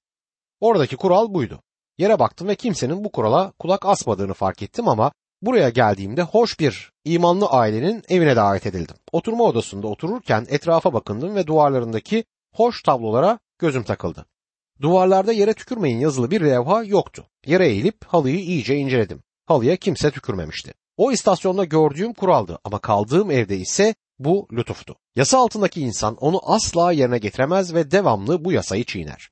Oradaki 0.60 0.96
kural 0.96 1.34
buydu. 1.34 1.60
Yere 1.98 2.18
baktım 2.18 2.48
ve 2.48 2.54
kimsenin 2.54 3.04
bu 3.04 3.12
kurala 3.12 3.52
kulak 3.58 3.86
asmadığını 3.86 4.34
fark 4.34 4.62
ettim 4.62 4.88
ama 4.88 5.12
buraya 5.42 5.68
geldiğimde 5.68 6.22
hoş 6.22 6.60
bir 6.60 6.92
imanlı 7.04 7.46
ailenin 7.46 8.02
evine 8.08 8.36
davet 8.36 8.66
edildim. 8.66 8.96
Oturma 9.12 9.44
odasında 9.44 9.86
otururken 9.86 10.46
etrafa 10.48 10.92
bakındım 10.92 11.34
ve 11.34 11.46
duvarlarındaki 11.46 12.24
hoş 12.54 12.82
tablolara 12.82 13.38
gözüm 13.58 13.82
takıldı. 13.82 14.26
Duvarlarda 14.80 15.32
yere 15.32 15.54
tükürmeyin 15.54 15.98
yazılı 15.98 16.30
bir 16.30 16.40
levha 16.40 16.84
yoktu. 16.84 17.26
Yere 17.46 17.68
eğilip 17.68 18.04
halıyı 18.06 18.38
iyice 18.38 18.76
inceledim. 18.76 19.22
Halıya 19.46 19.76
kimse 19.76 20.10
tükürmemişti. 20.10 20.74
O 20.96 21.12
istasyonda 21.12 21.64
gördüğüm 21.64 22.12
kuraldı 22.12 22.58
ama 22.64 22.78
kaldığım 22.78 23.30
evde 23.30 23.56
ise 23.56 23.94
bu 24.18 24.48
lütuftu. 24.52 24.96
Yasa 25.16 25.38
altındaki 25.38 25.80
insan 25.80 26.16
onu 26.16 26.40
asla 26.42 26.92
yerine 26.92 27.18
getiremez 27.18 27.74
ve 27.74 27.90
devamlı 27.90 28.44
bu 28.44 28.52
yasayı 28.52 28.84
çiğner. 28.84 29.30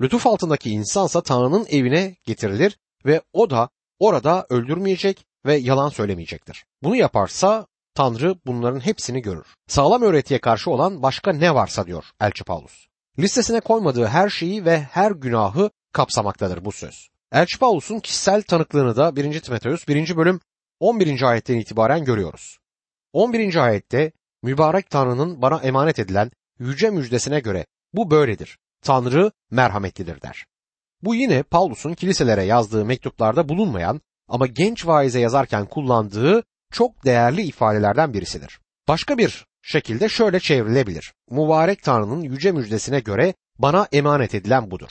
Lütuf 0.00 0.26
altındaki 0.26 0.70
insansa 0.70 1.22
Tanrı'nın 1.22 1.66
evine 1.70 2.16
getirilir 2.24 2.78
ve 3.06 3.22
o 3.32 3.50
da 3.50 3.68
orada 3.98 4.46
öldürmeyecek 4.50 5.26
ve 5.46 5.54
yalan 5.54 5.88
söylemeyecektir. 5.88 6.64
Bunu 6.82 6.96
yaparsa 6.96 7.66
Tanrı 7.94 8.36
bunların 8.46 8.80
hepsini 8.80 9.22
görür. 9.22 9.46
Sağlam 9.66 10.02
öğretiye 10.02 10.40
karşı 10.40 10.70
olan 10.70 11.02
başka 11.02 11.32
ne 11.32 11.54
varsa 11.54 11.86
diyor 11.86 12.04
Elçi 12.20 12.44
Paulus. 12.44 12.86
Listesine 13.18 13.60
koymadığı 13.60 14.06
her 14.06 14.28
şeyi 14.28 14.64
ve 14.64 14.80
her 14.80 15.10
günahı 15.10 15.70
kapsamaktadır 15.92 16.64
bu 16.64 16.72
söz. 16.72 17.08
Elçi 17.32 17.58
Paulus'un 17.58 18.00
kişisel 18.00 18.42
tanıklığını 18.42 18.96
da 18.96 19.16
1. 19.16 19.40
Timoteus 19.40 19.88
1. 19.88 20.16
bölüm 20.16 20.40
11. 20.80 21.22
ayetten 21.22 21.58
itibaren 21.58 22.04
görüyoruz. 22.04 22.58
11. 23.12 23.56
ayette 23.56 24.12
mübarek 24.42 24.90
Tanrı'nın 24.90 25.42
bana 25.42 25.58
emanet 25.58 25.98
edilen 25.98 26.30
yüce 26.58 26.90
müjdesine 26.90 27.40
göre 27.40 27.66
bu 27.92 28.10
böyledir. 28.10 28.58
Tanrı 28.82 29.30
merhametlidir 29.50 30.22
der. 30.22 30.46
Bu 31.02 31.14
yine 31.14 31.42
Paulus'un 31.42 31.94
kiliselere 31.94 32.42
yazdığı 32.42 32.84
mektuplarda 32.84 33.48
bulunmayan 33.48 34.00
ama 34.28 34.46
genç 34.46 34.86
vaize 34.86 35.20
yazarken 35.20 35.66
kullandığı 35.66 36.42
çok 36.72 37.04
değerli 37.04 37.42
ifadelerden 37.42 38.14
birisidir. 38.14 38.60
Başka 38.88 39.18
bir 39.18 39.46
şekilde 39.64 40.08
şöyle 40.08 40.40
çevrilebilir. 40.40 41.14
Mübarek 41.30 41.82
Tanrı'nın 41.82 42.22
yüce 42.22 42.52
müjdesine 42.52 43.00
göre 43.00 43.34
bana 43.58 43.88
emanet 43.92 44.34
edilen 44.34 44.70
budur. 44.70 44.90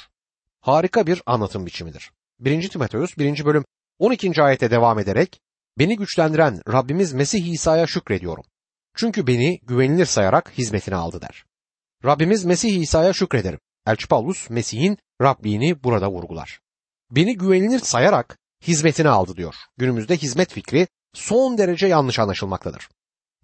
Harika 0.61 1.07
bir 1.07 1.21
anlatım 1.25 1.65
biçimidir. 1.65 2.11
1. 2.39 2.69
Timoteus 2.69 3.17
1. 3.17 3.45
bölüm 3.45 3.65
12. 3.99 4.43
ayete 4.43 4.71
devam 4.71 4.99
ederek 4.99 5.39
Beni 5.79 5.97
güçlendiren 5.97 6.61
Rabbimiz 6.73 7.13
Mesih 7.13 7.47
İsa'ya 7.47 7.87
şükrediyorum. 7.87 8.43
Çünkü 8.95 9.27
beni 9.27 9.59
güvenilir 9.59 10.05
sayarak 10.05 10.51
hizmetine 10.57 10.95
aldı 10.95 11.21
der. 11.21 11.43
Rabbimiz 12.05 12.45
Mesih 12.45 12.81
İsa'ya 12.81 13.13
şükrederim. 13.13 13.59
Elçi 13.87 14.07
Paulus 14.07 14.49
Mesih'in 14.49 14.97
Rabliğini 15.21 15.83
burada 15.83 16.11
vurgular. 16.11 16.59
Beni 17.11 17.37
güvenilir 17.37 17.79
sayarak 17.79 18.37
hizmetine 18.67 19.09
aldı 19.09 19.35
diyor. 19.35 19.55
Günümüzde 19.77 20.17
hizmet 20.17 20.53
fikri 20.53 20.87
son 21.13 21.57
derece 21.57 21.87
yanlış 21.87 22.19
anlaşılmaktadır. 22.19 22.89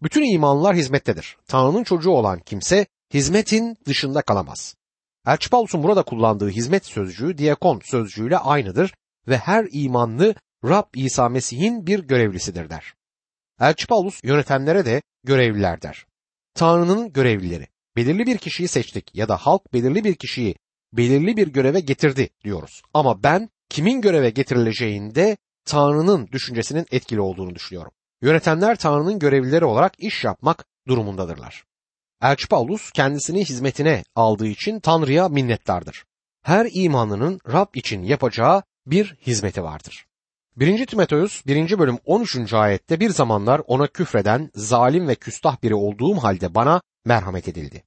Bütün 0.04 0.34
imanlılar 0.34 0.76
hizmettedir. 0.76 1.38
Tanrı'nın 1.48 1.84
çocuğu 1.84 2.12
olan 2.12 2.40
kimse 2.40 2.86
hizmetin 3.14 3.78
dışında 3.86 4.22
kalamaz. 4.22 4.76
Elçi 5.28 5.50
Paulus'un 5.50 5.84
burada 5.84 6.04
kullandığı 6.04 6.50
hizmet 6.50 6.86
sözcüğü 6.86 7.38
diakon 7.38 7.82
sözcüğüyle 7.84 8.38
aynıdır 8.38 8.94
ve 9.28 9.38
her 9.38 9.68
imanlı 9.72 10.36
Rab 10.64 10.86
İsa 10.96 11.30
Mesih'in 11.30 11.88
bir 11.88 12.00
görevlisidir 12.00 12.70
der. 12.70 12.94
Elçi 13.60 13.88
Paulus 13.88 14.20
yönetenlere 14.24 14.86
de 14.86 15.02
görevliler 15.24 15.82
der. 15.82 16.06
Tanrı'nın 16.54 17.14
görevlileri. 17.14 17.68
Belirli 17.96 18.26
bir 18.26 18.38
kişiyi 18.38 18.68
seçtik 18.68 19.16
ya 19.16 19.30
da 19.30 19.38
halk 19.38 19.74
belirli 19.74 20.04
bir 20.04 20.16
kişiyi 20.16 20.56
belirli 20.94 21.38
bir 21.38 21.48
göreve 21.48 21.80
getirdi 21.80 22.30
diyoruz. 22.44 22.82
Ama 22.94 23.24
ben 23.24 23.50
kimin 23.70 24.02
göreve 24.02 24.30
getirileceğinde 24.30 25.38
Tanrı'nın 25.66 26.28
düşüncesinin 26.28 26.86
etkili 26.92 27.22
olduğunu 27.22 27.56
düşünüyorum. 27.56 27.92
Yönetenler 28.22 28.76
Tanrı'nın 28.76 29.20
görevlileri 29.20 29.66
olarak 29.66 29.94
iş 29.98 30.24
yapmak 30.24 30.66
durumundadırlar. 30.88 31.64
Elçi 32.22 32.48
Paulus 32.48 32.92
kendisini 32.92 33.46
hizmetine 33.46 34.04
aldığı 34.16 34.48
için 34.48 34.80
Tanrı'ya 34.80 35.30
minnettardır. 35.30 36.06
Her 36.44 36.68
imanlının 36.74 37.40
Rab 37.52 37.76
için 37.76 38.04
yapacağı 38.04 38.64
bir 38.86 39.16
hizmeti 39.16 39.64
vardır. 39.64 40.06
1. 40.56 40.86
Timoteus 40.86 41.46
1. 41.46 41.80
bölüm 41.80 41.98
13. 42.06 42.54
ayette 42.54 43.00
bir 43.00 43.10
zamanlar 43.10 43.62
ona 43.68 43.88
küfreden, 43.88 44.52
zalim 44.56 45.08
ve 45.08 45.16
küstah 45.16 45.64
biri 45.64 45.76
olduğum 45.76 46.16
halde 46.16 46.56
bana 46.56 46.82
merhamet 47.06 47.48
edildi. 47.48 47.84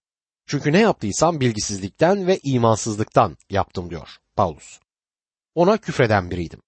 Çünkü 0.47 0.73
ne 0.73 0.81
yaptıysam 0.81 1.41
bilgisizlikten 1.41 2.27
ve 2.27 2.39
imansızlıktan 2.43 3.37
yaptım 3.51 3.91
diyor 3.91 4.17
Paulus. 4.37 4.81
Ona 5.55 5.77
küfreden 5.77 6.31
biriydim. 6.31 6.61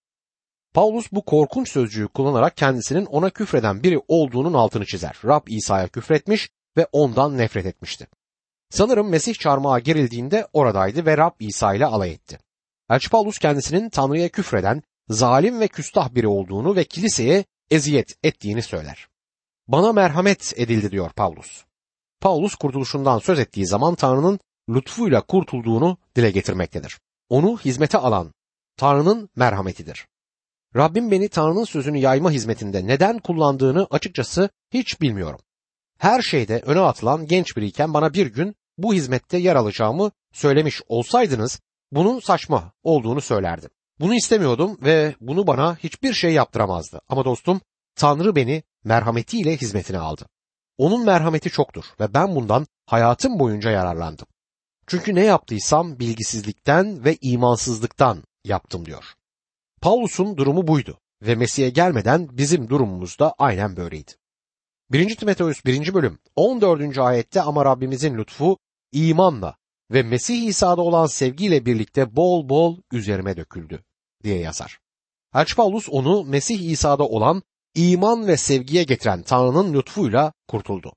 Paulus 0.75 1.13
bu 1.13 1.25
korkunç 1.25 1.71
sözcüğü 1.71 2.09
kullanarak 2.09 2.57
kendisinin 2.57 3.07
ona 3.07 3.31
küfreden 3.31 3.83
biri 3.83 4.01
olduğunun 4.09 4.55
altını 4.55 4.87
çizer. 4.87 5.17
Rab 5.25 5.47
İsa'ya 5.47 5.89
küfretmiş 5.89 6.51
ve 6.77 6.87
ondan 6.93 7.39
nefret 7.39 7.67
etmişti. 7.67 8.07
Sanırım 8.71 9.09
Mesih 9.09 9.35
çarmıha 9.35 9.79
gerildiğinde 9.79 10.47
oradaydı 10.53 11.07
ve 11.07 11.19
Rab 11.19 11.33
İsa 11.41 11.75
ile 11.75 11.87
alay 11.87 12.13
etti. 12.13 12.39
Elçi 12.91 13.11
Paulus 13.11 13.39
kendisinin 13.39 13.89
Tanrı'ya 13.89 14.29
küfreden, 14.29 14.83
zalim 15.09 15.61
ve 15.61 15.69
küstah 15.69 16.15
biri 16.15 16.29
olduğunu 16.29 16.77
ve 16.77 16.85
kiliseye 16.85 17.45
eziyet 17.71 18.15
ettiğini 18.23 18.63
söyler. 18.63 19.09
Bana 19.69 19.93
merhamet 19.93 20.53
edildi 20.57 20.91
diyor 20.91 21.11
Paulus. 21.11 21.65
Paulus 22.21 22.55
kurtuluşundan 22.55 23.19
söz 23.19 23.39
ettiği 23.39 23.67
zaman 23.67 23.95
Tanrı'nın 23.95 24.41
lütfuyla 24.69 25.21
kurtulduğunu 25.21 25.99
dile 26.17 26.31
getirmektedir. 26.31 27.01
Onu 27.29 27.59
hizmete 27.59 27.99
alan 27.99 28.33
Tanrı'nın 28.77 29.29
merhametidir. 29.37 30.07
Rabbim 30.77 31.11
beni 31.11 31.29
Tanrı'nın 31.29 31.65
sözünü 31.65 31.99
yayma 31.99 32.31
hizmetinde 32.31 32.87
neden 32.87 33.19
kullandığını 33.19 33.87
açıkçası 33.91 34.49
hiç 34.71 35.01
bilmiyorum. 35.01 35.41
Her 35.99 36.23
şeyde 36.23 36.63
öne 36.67 36.81
atılan 36.81 37.27
genç 37.27 37.57
biriyken 37.57 37.95
bana 37.95 38.15
bir 38.15 38.27
gün 38.27 38.55
bu 38.79 38.95
hizmette 38.95 39.39
yer 39.39 39.57
alacağımı 39.57 40.11
söylemiş 40.33 40.83
olsaydınız 40.89 41.61
bunun 41.93 42.21
saçma 42.21 42.73
olduğunu 42.83 43.21
söylerdim. 43.21 43.71
Bunu 44.01 44.15
istemiyordum 44.15 44.79
ve 44.85 45.15
bunu 45.21 45.47
bana 45.47 45.77
hiçbir 45.77 46.13
şey 46.13 46.33
yaptıramazdı. 46.33 47.01
Ama 47.09 47.25
dostum 47.25 47.61
Tanrı 47.97 48.37
beni 48.37 48.63
merhametiyle 48.85 49.57
hizmetine 49.57 49.99
aldı. 49.99 50.27
Onun 50.79 51.05
merhameti 51.05 51.51
çoktur 51.51 51.85
ve 52.01 52.15
ben 52.15 52.35
bundan 52.35 52.67
hayatım 52.87 53.39
boyunca 53.39 53.71
yararlandım. 53.71 54.27
Çünkü 54.87 55.15
ne 55.15 55.25
yaptıysam 55.25 55.99
bilgisizlikten 55.99 57.05
ve 57.05 57.17
imansızlıktan 57.21 58.23
yaptım 58.45 58.87
diyor. 58.87 59.15
Paulus'un 59.85 60.37
durumu 60.37 60.67
buydu 60.67 61.01
ve 61.23 61.35
Mesih'e 61.35 61.71
gelmeden 61.71 62.29
bizim 62.33 62.69
durumumuz 62.69 63.19
da 63.19 63.35
aynen 63.39 63.77
böyleydi. 63.77 64.11
1. 64.93 65.17
Timoteus 65.17 65.65
1. 65.65 65.95
bölüm 65.95 66.19
14. 66.37 66.99
ayette 66.99 67.43
ama 67.43 67.65
Rabbimizin 67.65 68.19
lütfu 68.19 68.59
imanla 68.93 69.57
ve 69.91 70.03
Mesih 70.03 70.43
İsa'da 70.43 70.83
olan 70.83 71.07
sevgiyle 71.07 71.67
birlikte 71.67 72.17
bol 72.17 72.49
bol 72.49 72.79
üzerime 72.93 73.37
döküldü 73.37 73.85
diye 74.23 74.39
yazar. 74.39 74.79
Elçi 75.35 75.57
Paulus 75.57 75.89
onu 75.89 76.25
Mesih 76.25 76.71
İsa'da 76.71 77.09
olan 77.09 77.43
iman 77.75 78.27
ve 78.27 78.37
sevgiye 78.37 78.85
getiren 78.85 79.23
Tanrı'nın 79.23 79.75
lütfuyla 79.75 80.33
kurtuldu. 80.49 80.93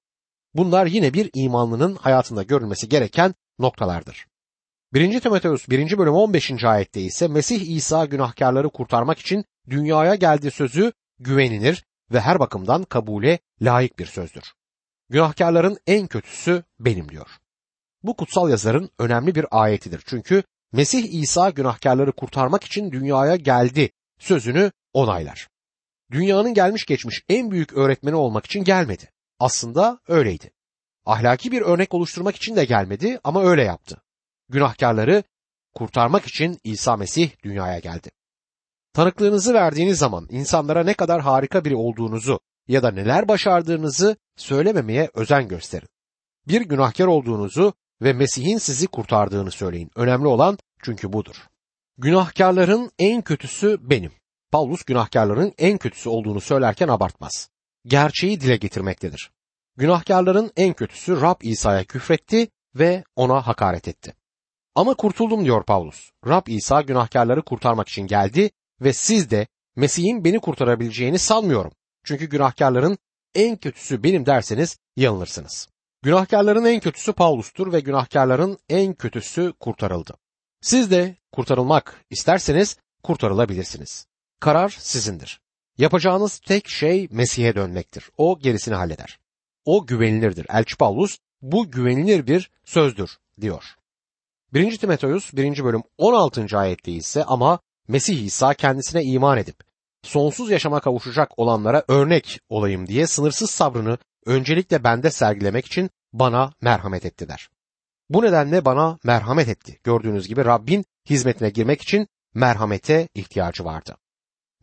Bunlar 0.53 0.85
yine 0.85 1.13
bir 1.13 1.29
imanlının 1.33 1.95
hayatında 1.95 2.43
görülmesi 2.43 2.89
gereken 2.89 3.33
noktalardır. 3.59 4.27
1. 4.93 5.19
Timoteus 5.19 5.69
1. 5.69 5.97
bölüm 5.97 6.13
15. 6.13 6.63
ayette 6.63 7.01
ise 7.01 7.27
Mesih 7.27 7.75
İsa 7.75 8.05
günahkarları 8.05 8.69
kurtarmak 8.69 9.19
için 9.19 9.45
dünyaya 9.69 10.15
geldiği 10.15 10.51
sözü 10.51 10.91
güvenilir 11.19 11.85
ve 12.11 12.19
her 12.19 12.39
bakımdan 12.39 12.83
kabule 12.83 13.39
layık 13.61 13.99
bir 13.99 14.05
sözdür. 14.05 14.53
Günahkarların 15.09 15.77
en 15.87 16.07
kötüsü 16.07 16.63
benim 16.79 17.09
diyor. 17.09 17.27
Bu 18.03 18.15
kutsal 18.15 18.49
yazarın 18.49 18.89
önemli 18.99 19.35
bir 19.35 19.45
ayetidir. 19.51 20.03
Çünkü 20.05 20.43
Mesih 20.71 21.13
İsa 21.13 21.49
günahkarları 21.49 22.11
kurtarmak 22.11 22.63
için 22.63 22.91
dünyaya 22.91 23.35
geldi 23.35 23.89
sözünü 24.19 24.71
onaylar. 24.93 25.47
Dünyanın 26.11 26.53
gelmiş 26.53 26.85
geçmiş 26.85 27.23
en 27.29 27.51
büyük 27.51 27.73
öğretmeni 27.73 28.15
olmak 28.15 28.45
için 28.45 28.63
gelmedi. 28.63 29.11
Aslında 29.39 29.99
öyleydi. 30.07 30.51
Ahlaki 31.05 31.51
bir 31.51 31.61
örnek 31.61 31.93
oluşturmak 31.93 32.35
için 32.35 32.55
de 32.55 32.65
gelmedi 32.65 33.19
ama 33.23 33.43
öyle 33.43 33.63
yaptı. 33.63 34.01
Günahkarları 34.49 35.23
kurtarmak 35.75 36.25
için 36.25 36.57
İsa 36.63 36.97
Mesih 36.97 37.31
dünyaya 37.43 37.79
geldi. 37.79 38.11
Tanıklığınızı 38.93 39.53
verdiğiniz 39.53 39.97
zaman 39.97 40.27
insanlara 40.29 40.83
ne 40.83 40.93
kadar 40.93 41.21
harika 41.21 41.65
biri 41.65 41.75
olduğunuzu 41.75 42.39
ya 42.67 42.83
da 42.83 42.91
neler 42.91 43.27
başardığınızı 43.27 44.17
söylememeye 44.35 45.09
özen 45.13 45.47
gösterin. 45.47 45.89
Bir 46.47 46.61
günahkar 46.61 47.05
olduğunuzu 47.05 47.73
ve 48.01 48.13
Mesih'in 48.13 48.57
sizi 48.57 48.87
kurtardığını 48.87 49.51
söyleyin. 49.51 49.91
Önemli 49.95 50.27
olan 50.27 50.57
çünkü 50.83 51.13
budur. 51.13 51.35
Günahkarların 51.97 52.91
en 52.99 53.21
kötüsü 53.21 53.77
benim. 53.81 54.11
Paulus 54.51 54.83
günahkarların 54.83 55.53
en 55.57 55.77
kötüsü 55.77 56.09
olduğunu 56.09 56.41
söylerken 56.41 56.87
abartmaz. 56.87 57.49
Gerçeği 57.85 58.41
dile 58.41 58.57
getirmektedir. 58.57 59.31
Günahkarların 59.77 60.51
en 60.57 60.73
kötüsü 60.73 61.21
Rab 61.21 61.41
İsa'ya 61.41 61.83
küfretti 61.83 62.47
ve 62.75 63.03
ona 63.15 63.47
hakaret 63.47 63.87
etti. 63.87 64.13
Ama 64.77 64.93
kurtuldum 64.93 65.45
diyor 65.45 65.63
Paulus. 65.63 66.11
Rab 66.27 66.47
İsa 66.47 66.81
günahkarları 66.81 67.41
kurtarmak 67.41 67.89
için 67.89 68.07
geldi 68.07 68.49
ve 68.81 68.93
siz 68.93 69.31
de 69.31 69.47
Mesih'in 69.75 70.23
beni 70.23 70.39
kurtarabileceğini 70.39 71.19
sanmıyorum. 71.19 71.71
Çünkü 72.03 72.25
günahkarların 72.25 72.97
en 73.35 73.57
kötüsü 73.57 74.03
benim 74.03 74.25
derseniz 74.25 74.77
yanılırsınız. 74.95 75.67
Günahkarların 76.01 76.65
en 76.65 76.79
kötüsü 76.79 77.13
Paulus'tur 77.13 77.73
ve 77.73 77.79
günahkarların 77.79 78.57
en 78.69 78.93
kötüsü 78.93 79.53
kurtarıldı. 79.59 80.13
Siz 80.61 80.91
de 80.91 81.15
kurtarılmak 81.31 82.05
isterseniz 82.09 82.77
kurtarılabilirsiniz. 83.03 84.07
Karar 84.39 84.69
sizindir. 84.69 85.41
Yapacağınız 85.77 86.39
tek 86.39 86.69
şey 86.69 87.07
Mesih'e 87.11 87.55
dönmektir. 87.55 88.09
O 88.17 88.39
gerisini 88.39 88.75
halleder. 88.75 89.19
O 89.65 89.85
güvenilirdir. 89.85 90.45
Elçi 90.49 90.77
Paulus 90.77 91.17
bu 91.41 91.71
güvenilir 91.71 92.27
bir 92.27 92.51
sözdür 92.65 93.17
diyor. 93.41 93.77
1. 94.53 94.77
Timoteus 94.77 95.33
1. 95.33 95.63
bölüm 95.63 95.83
16. 95.97 96.57
ayette 96.57 96.91
ise 96.91 97.23
ama 97.23 97.59
Mesih 97.87 98.23
İsa 98.23 98.53
kendisine 98.53 99.03
iman 99.03 99.37
edip 99.37 99.55
sonsuz 100.03 100.51
yaşama 100.51 100.79
kavuşacak 100.79 101.39
olanlara 101.39 101.83
örnek 101.87 102.39
olayım 102.49 102.87
diye 102.87 103.07
sınırsız 103.07 103.51
sabrını 103.51 103.97
öncelikle 104.25 104.83
bende 104.83 105.11
sergilemek 105.11 105.65
için 105.65 105.89
bana 106.13 106.53
merhamet 106.61 107.05
etti 107.05 107.27
der. 107.27 107.49
Bu 108.09 108.23
nedenle 108.23 108.65
bana 108.65 108.97
merhamet 109.03 109.47
etti. 109.47 109.79
Gördüğünüz 109.83 110.27
gibi 110.27 110.45
Rabbin 110.45 110.85
hizmetine 111.09 111.49
girmek 111.49 111.81
için 111.81 112.07
merhamete 112.33 113.07
ihtiyacı 113.15 113.65
vardı. 113.65 113.97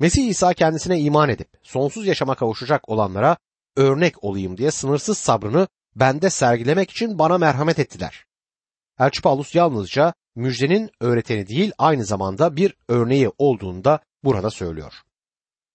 Mesih 0.00 0.28
İsa 0.28 0.54
kendisine 0.54 1.00
iman 1.00 1.28
edip 1.28 1.48
sonsuz 1.62 2.06
yaşama 2.06 2.34
kavuşacak 2.34 2.88
olanlara 2.88 3.36
örnek 3.76 4.24
olayım 4.24 4.56
diye 4.56 4.70
sınırsız 4.70 5.18
sabrını 5.18 5.68
bende 5.96 6.30
sergilemek 6.30 6.90
için 6.90 7.18
bana 7.18 7.38
merhamet 7.38 7.78
ettiler. 7.78 8.24
Elçi 8.98 9.22
Paulus 9.22 9.54
yalnızca 9.54 10.14
müjdenin 10.34 10.90
öğreteni 11.00 11.46
değil 11.46 11.72
aynı 11.78 12.04
zamanda 12.04 12.56
bir 12.56 12.74
örneği 12.88 13.30
olduğunu 13.38 13.84
da 13.84 14.00
burada 14.24 14.50
söylüyor. 14.50 14.92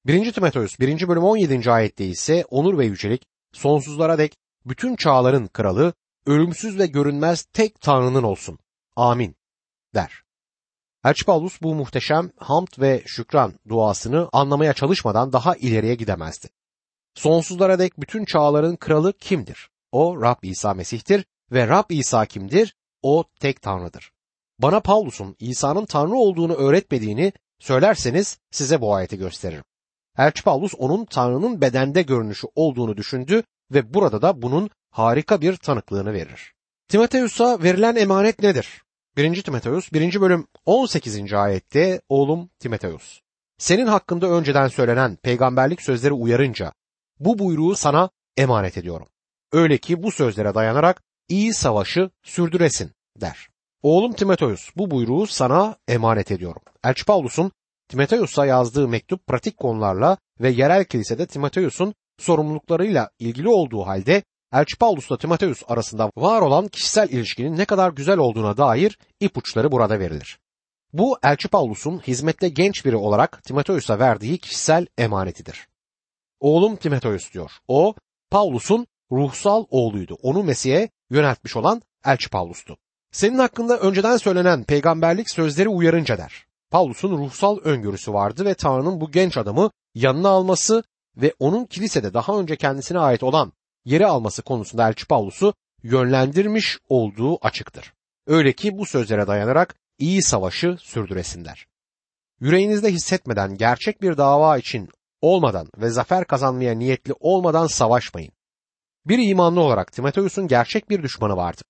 1. 0.05 0.33
Timoteus 0.33 0.79
1. 0.79 1.07
bölüm 1.07 1.23
17. 1.23 1.71
ayette 1.71 2.05
ise 2.05 2.45
onur 2.49 2.77
ve 2.77 2.85
yücelik 2.85 3.25
sonsuzlara 3.53 4.17
dek 4.17 4.37
bütün 4.65 4.95
çağların 4.95 5.47
kralı, 5.47 5.93
ölümsüz 6.25 6.79
ve 6.79 6.87
görünmez 6.87 7.43
tek 7.53 7.81
Tanrı'nın 7.81 8.23
olsun. 8.23 8.59
Amin 8.95 9.35
der. 9.95 10.23
Elçi 11.05 11.25
Paulus 11.25 11.61
bu 11.61 11.75
muhteşem 11.75 12.31
hamd 12.37 12.67
ve 12.79 13.03
şükran 13.05 13.53
duasını 13.69 14.29
anlamaya 14.33 14.73
çalışmadan 14.73 15.33
daha 15.33 15.55
ileriye 15.55 15.95
gidemezdi. 15.95 16.49
Sonsuzlara 17.15 17.79
dek 17.79 17.99
bütün 17.99 18.25
çağların 18.25 18.75
kralı 18.75 19.13
kimdir? 19.13 19.69
O 19.91 20.21
Rab 20.21 20.37
İsa 20.43 20.73
Mesih'tir 20.73 21.25
ve 21.51 21.67
Rab 21.67 21.89
İsa 21.89 22.25
kimdir? 22.25 22.75
O 23.01 23.23
tek 23.39 23.61
Tanrı'dır. 23.61 24.11
Bana 24.59 24.79
Paulus'un 24.79 25.35
İsa'nın 25.39 25.85
Tanrı 25.85 26.15
olduğunu 26.15 26.53
öğretmediğini 26.53 27.33
söylerseniz 27.59 28.39
size 28.51 28.81
bu 28.81 28.93
ayeti 28.93 29.17
gösteririm. 29.17 29.63
Elçi 30.17 30.43
Paulus 30.43 30.73
onun 30.77 31.05
Tanrı'nın 31.05 31.61
bedende 31.61 32.01
görünüşü 32.01 32.47
olduğunu 32.55 32.97
düşündü 32.97 33.43
ve 33.71 33.93
burada 33.93 34.21
da 34.21 34.41
bunun 34.41 34.69
harika 34.91 35.41
bir 35.41 35.55
tanıklığını 35.57 36.13
verir. 36.13 36.53
Timoteus'a 36.87 37.63
verilen 37.63 37.95
emanet 37.95 38.39
nedir? 38.39 38.81
1. 39.17 39.43
Timoteus 39.43 39.93
1. 39.93 40.21
bölüm 40.21 40.47
18. 40.65 41.33
ayette 41.33 42.01
oğlum 42.09 42.49
Timoteus 42.59 43.19
senin 43.59 43.87
hakkında 43.87 44.29
önceden 44.29 44.67
söylenen 44.67 45.15
peygamberlik 45.15 45.81
sözleri 45.81 46.13
uyarınca 46.13 46.73
bu 47.19 47.39
buyruğu 47.39 47.75
sana 47.75 48.09
emanet 48.37 48.77
ediyorum. 48.77 49.07
Öyle 49.51 49.77
ki 49.77 50.03
bu 50.03 50.11
sözlere 50.11 50.55
dayanarak 50.55 51.01
iyi 51.29 51.53
savaşı 51.53 52.09
sürdüresin 52.23 52.91
der. 53.21 53.47
Oğlum 53.83 54.13
Timoteus 54.13 54.69
bu 54.75 54.91
buyruğu 54.91 55.27
sana 55.27 55.75
emanet 55.87 56.31
ediyorum. 56.31 56.61
Elçi 56.83 57.05
Paulus'un 57.05 57.51
Timoteus'a 57.89 58.45
yazdığı 58.45 58.87
mektup 58.87 59.27
pratik 59.27 59.57
konularla 59.57 60.17
ve 60.39 60.49
yerel 60.49 60.85
kilisede 60.85 61.27
Timoteus'un 61.27 61.93
sorumluluklarıyla 62.17 63.09
ilgili 63.19 63.49
olduğu 63.49 63.81
halde 63.81 64.23
Elçi 64.53 64.77
Paulus'la 64.77 65.17
Timoteus 65.17 65.63
arasında 65.67 66.11
var 66.17 66.41
olan 66.41 66.67
kişisel 66.67 67.09
ilişkinin 67.09 67.57
ne 67.57 67.65
kadar 67.65 67.91
güzel 67.91 68.17
olduğuna 68.17 68.57
dair 68.57 68.97
ipuçları 69.19 69.71
burada 69.71 69.99
verilir. 69.99 70.39
Bu 70.93 71.17
Elçi 71.23 71.47
Paulus'un 71.47 71.99
hizmette 71.99 72.49
genç 72.49 72.85
biri 72.85 72.95
olarak 72.95 73.43
Timoteus'a 73.43 73.99
verdiği 73.99 74.37
kişisel 74.37 74.87
emanetidir. 74.97 75.67
Oğlum 76.39 76.75
Timoteus 76.75 77.33
diyor. 77.33 77.51
O 77.67 77.95
Paulus'un 78.31 78.87
ruhsal 79.11 79.65
oğluydu. 79.69 80.17
Onu 80.21 80.43
Mesih'e 80.43 80.89
yöneltmiş 81.09 81.55
olan 81.55 81.81
Elçi 82.05 82.29
Paulus'tu. 82.29 82.77
Senin 83.11 83.39
hakkında 83.39 83.79
önceden 83.79 84.17
söylenen 84.17 84.63
peygamberlik 84.63 85.29
sözleri 85.29 85.69
uyarınca 85.69 86.17
der. 86.17 86.45
Paulus'un 86.71 87.17
ruhsal 87.17 87.57
öngörüsü 87.57 88.13
vardı 88.13 88.45
ve 88.45 88.53
Tanrı'nın 88.53 89.01
bu 89.01 89.11
genç 89.11 89.37
adamı 89.37 89.71
yanına 89.95 90.29
alması 90.29 90.83
ve 91.17 91.33
onun 91.39 91.65
kilisede 91.65 92.13
daha 92.13 92.39
önce 92.39 92.55
kendisine 92.55 92.99
ait 92.99 93.23
olan 93.23 93.53
yeri 93.85 94.07
alması 94.07 94.41
konusunda 94.41 94.87
Elçi 94.87 95.05
Paulus'u 95.05 95.53
yönlendirmiş 95.83 96.77
olduğu 96.89 97.45
açıktır. 97.45 97.93
Öyle 98.27 98.53
ki 98.53 98.77
bu 98.77 98.85
sözlere 98.85 99.27
dayanarak 99.27 99.75
iyi 99.97 100.23
savaşı 100.23 100.77
sürdüresinler. 100.79 101.67
Yüreğinizde 102.39 102.91
hissetmeden 102.91 103.57
gerçek 103.57 104.01
bir 104.01 104.17
dava 104.17 104.57
için 104.57 104.89
olmadan 105.21 105.67
ve 105.77 105.89
zafer 105.89 106.25
kazanmaya 106.25 106.75
niyetli 106.75 107.13
olmadan 107.19 107.67
savaşmayın. 107.67 108.31
Bir 109.09 109.29
imanlı 109.29 109.59
olarak 109.59 109.91
Timoteus'un 109.91 110.47
gerçek 110.47 110.89
bir 110.89 111.03
düşmanı 111.03 111.37
vardı. 111.37 111.61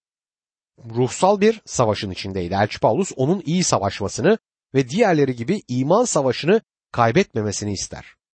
Ruhsal 0.96 1.42
bir 1.42 1.62
savaşın 1.66 2.12
içindeydi. 2.12 2.54
Elçi 2.54 2.80
Paulus 2.80 3.12
onun 3.16 3.44
iyi 3.46 3.64
savaşmasını 3.64 4.38
ve 4.74 4.90
diğerleri 4.90 5.36
gibi 5.36 5.62
iman 5.68 6.04
savaşını 6.04 6.62
kaybetmemesini 6.92 7.74
ister. 7.74 8.19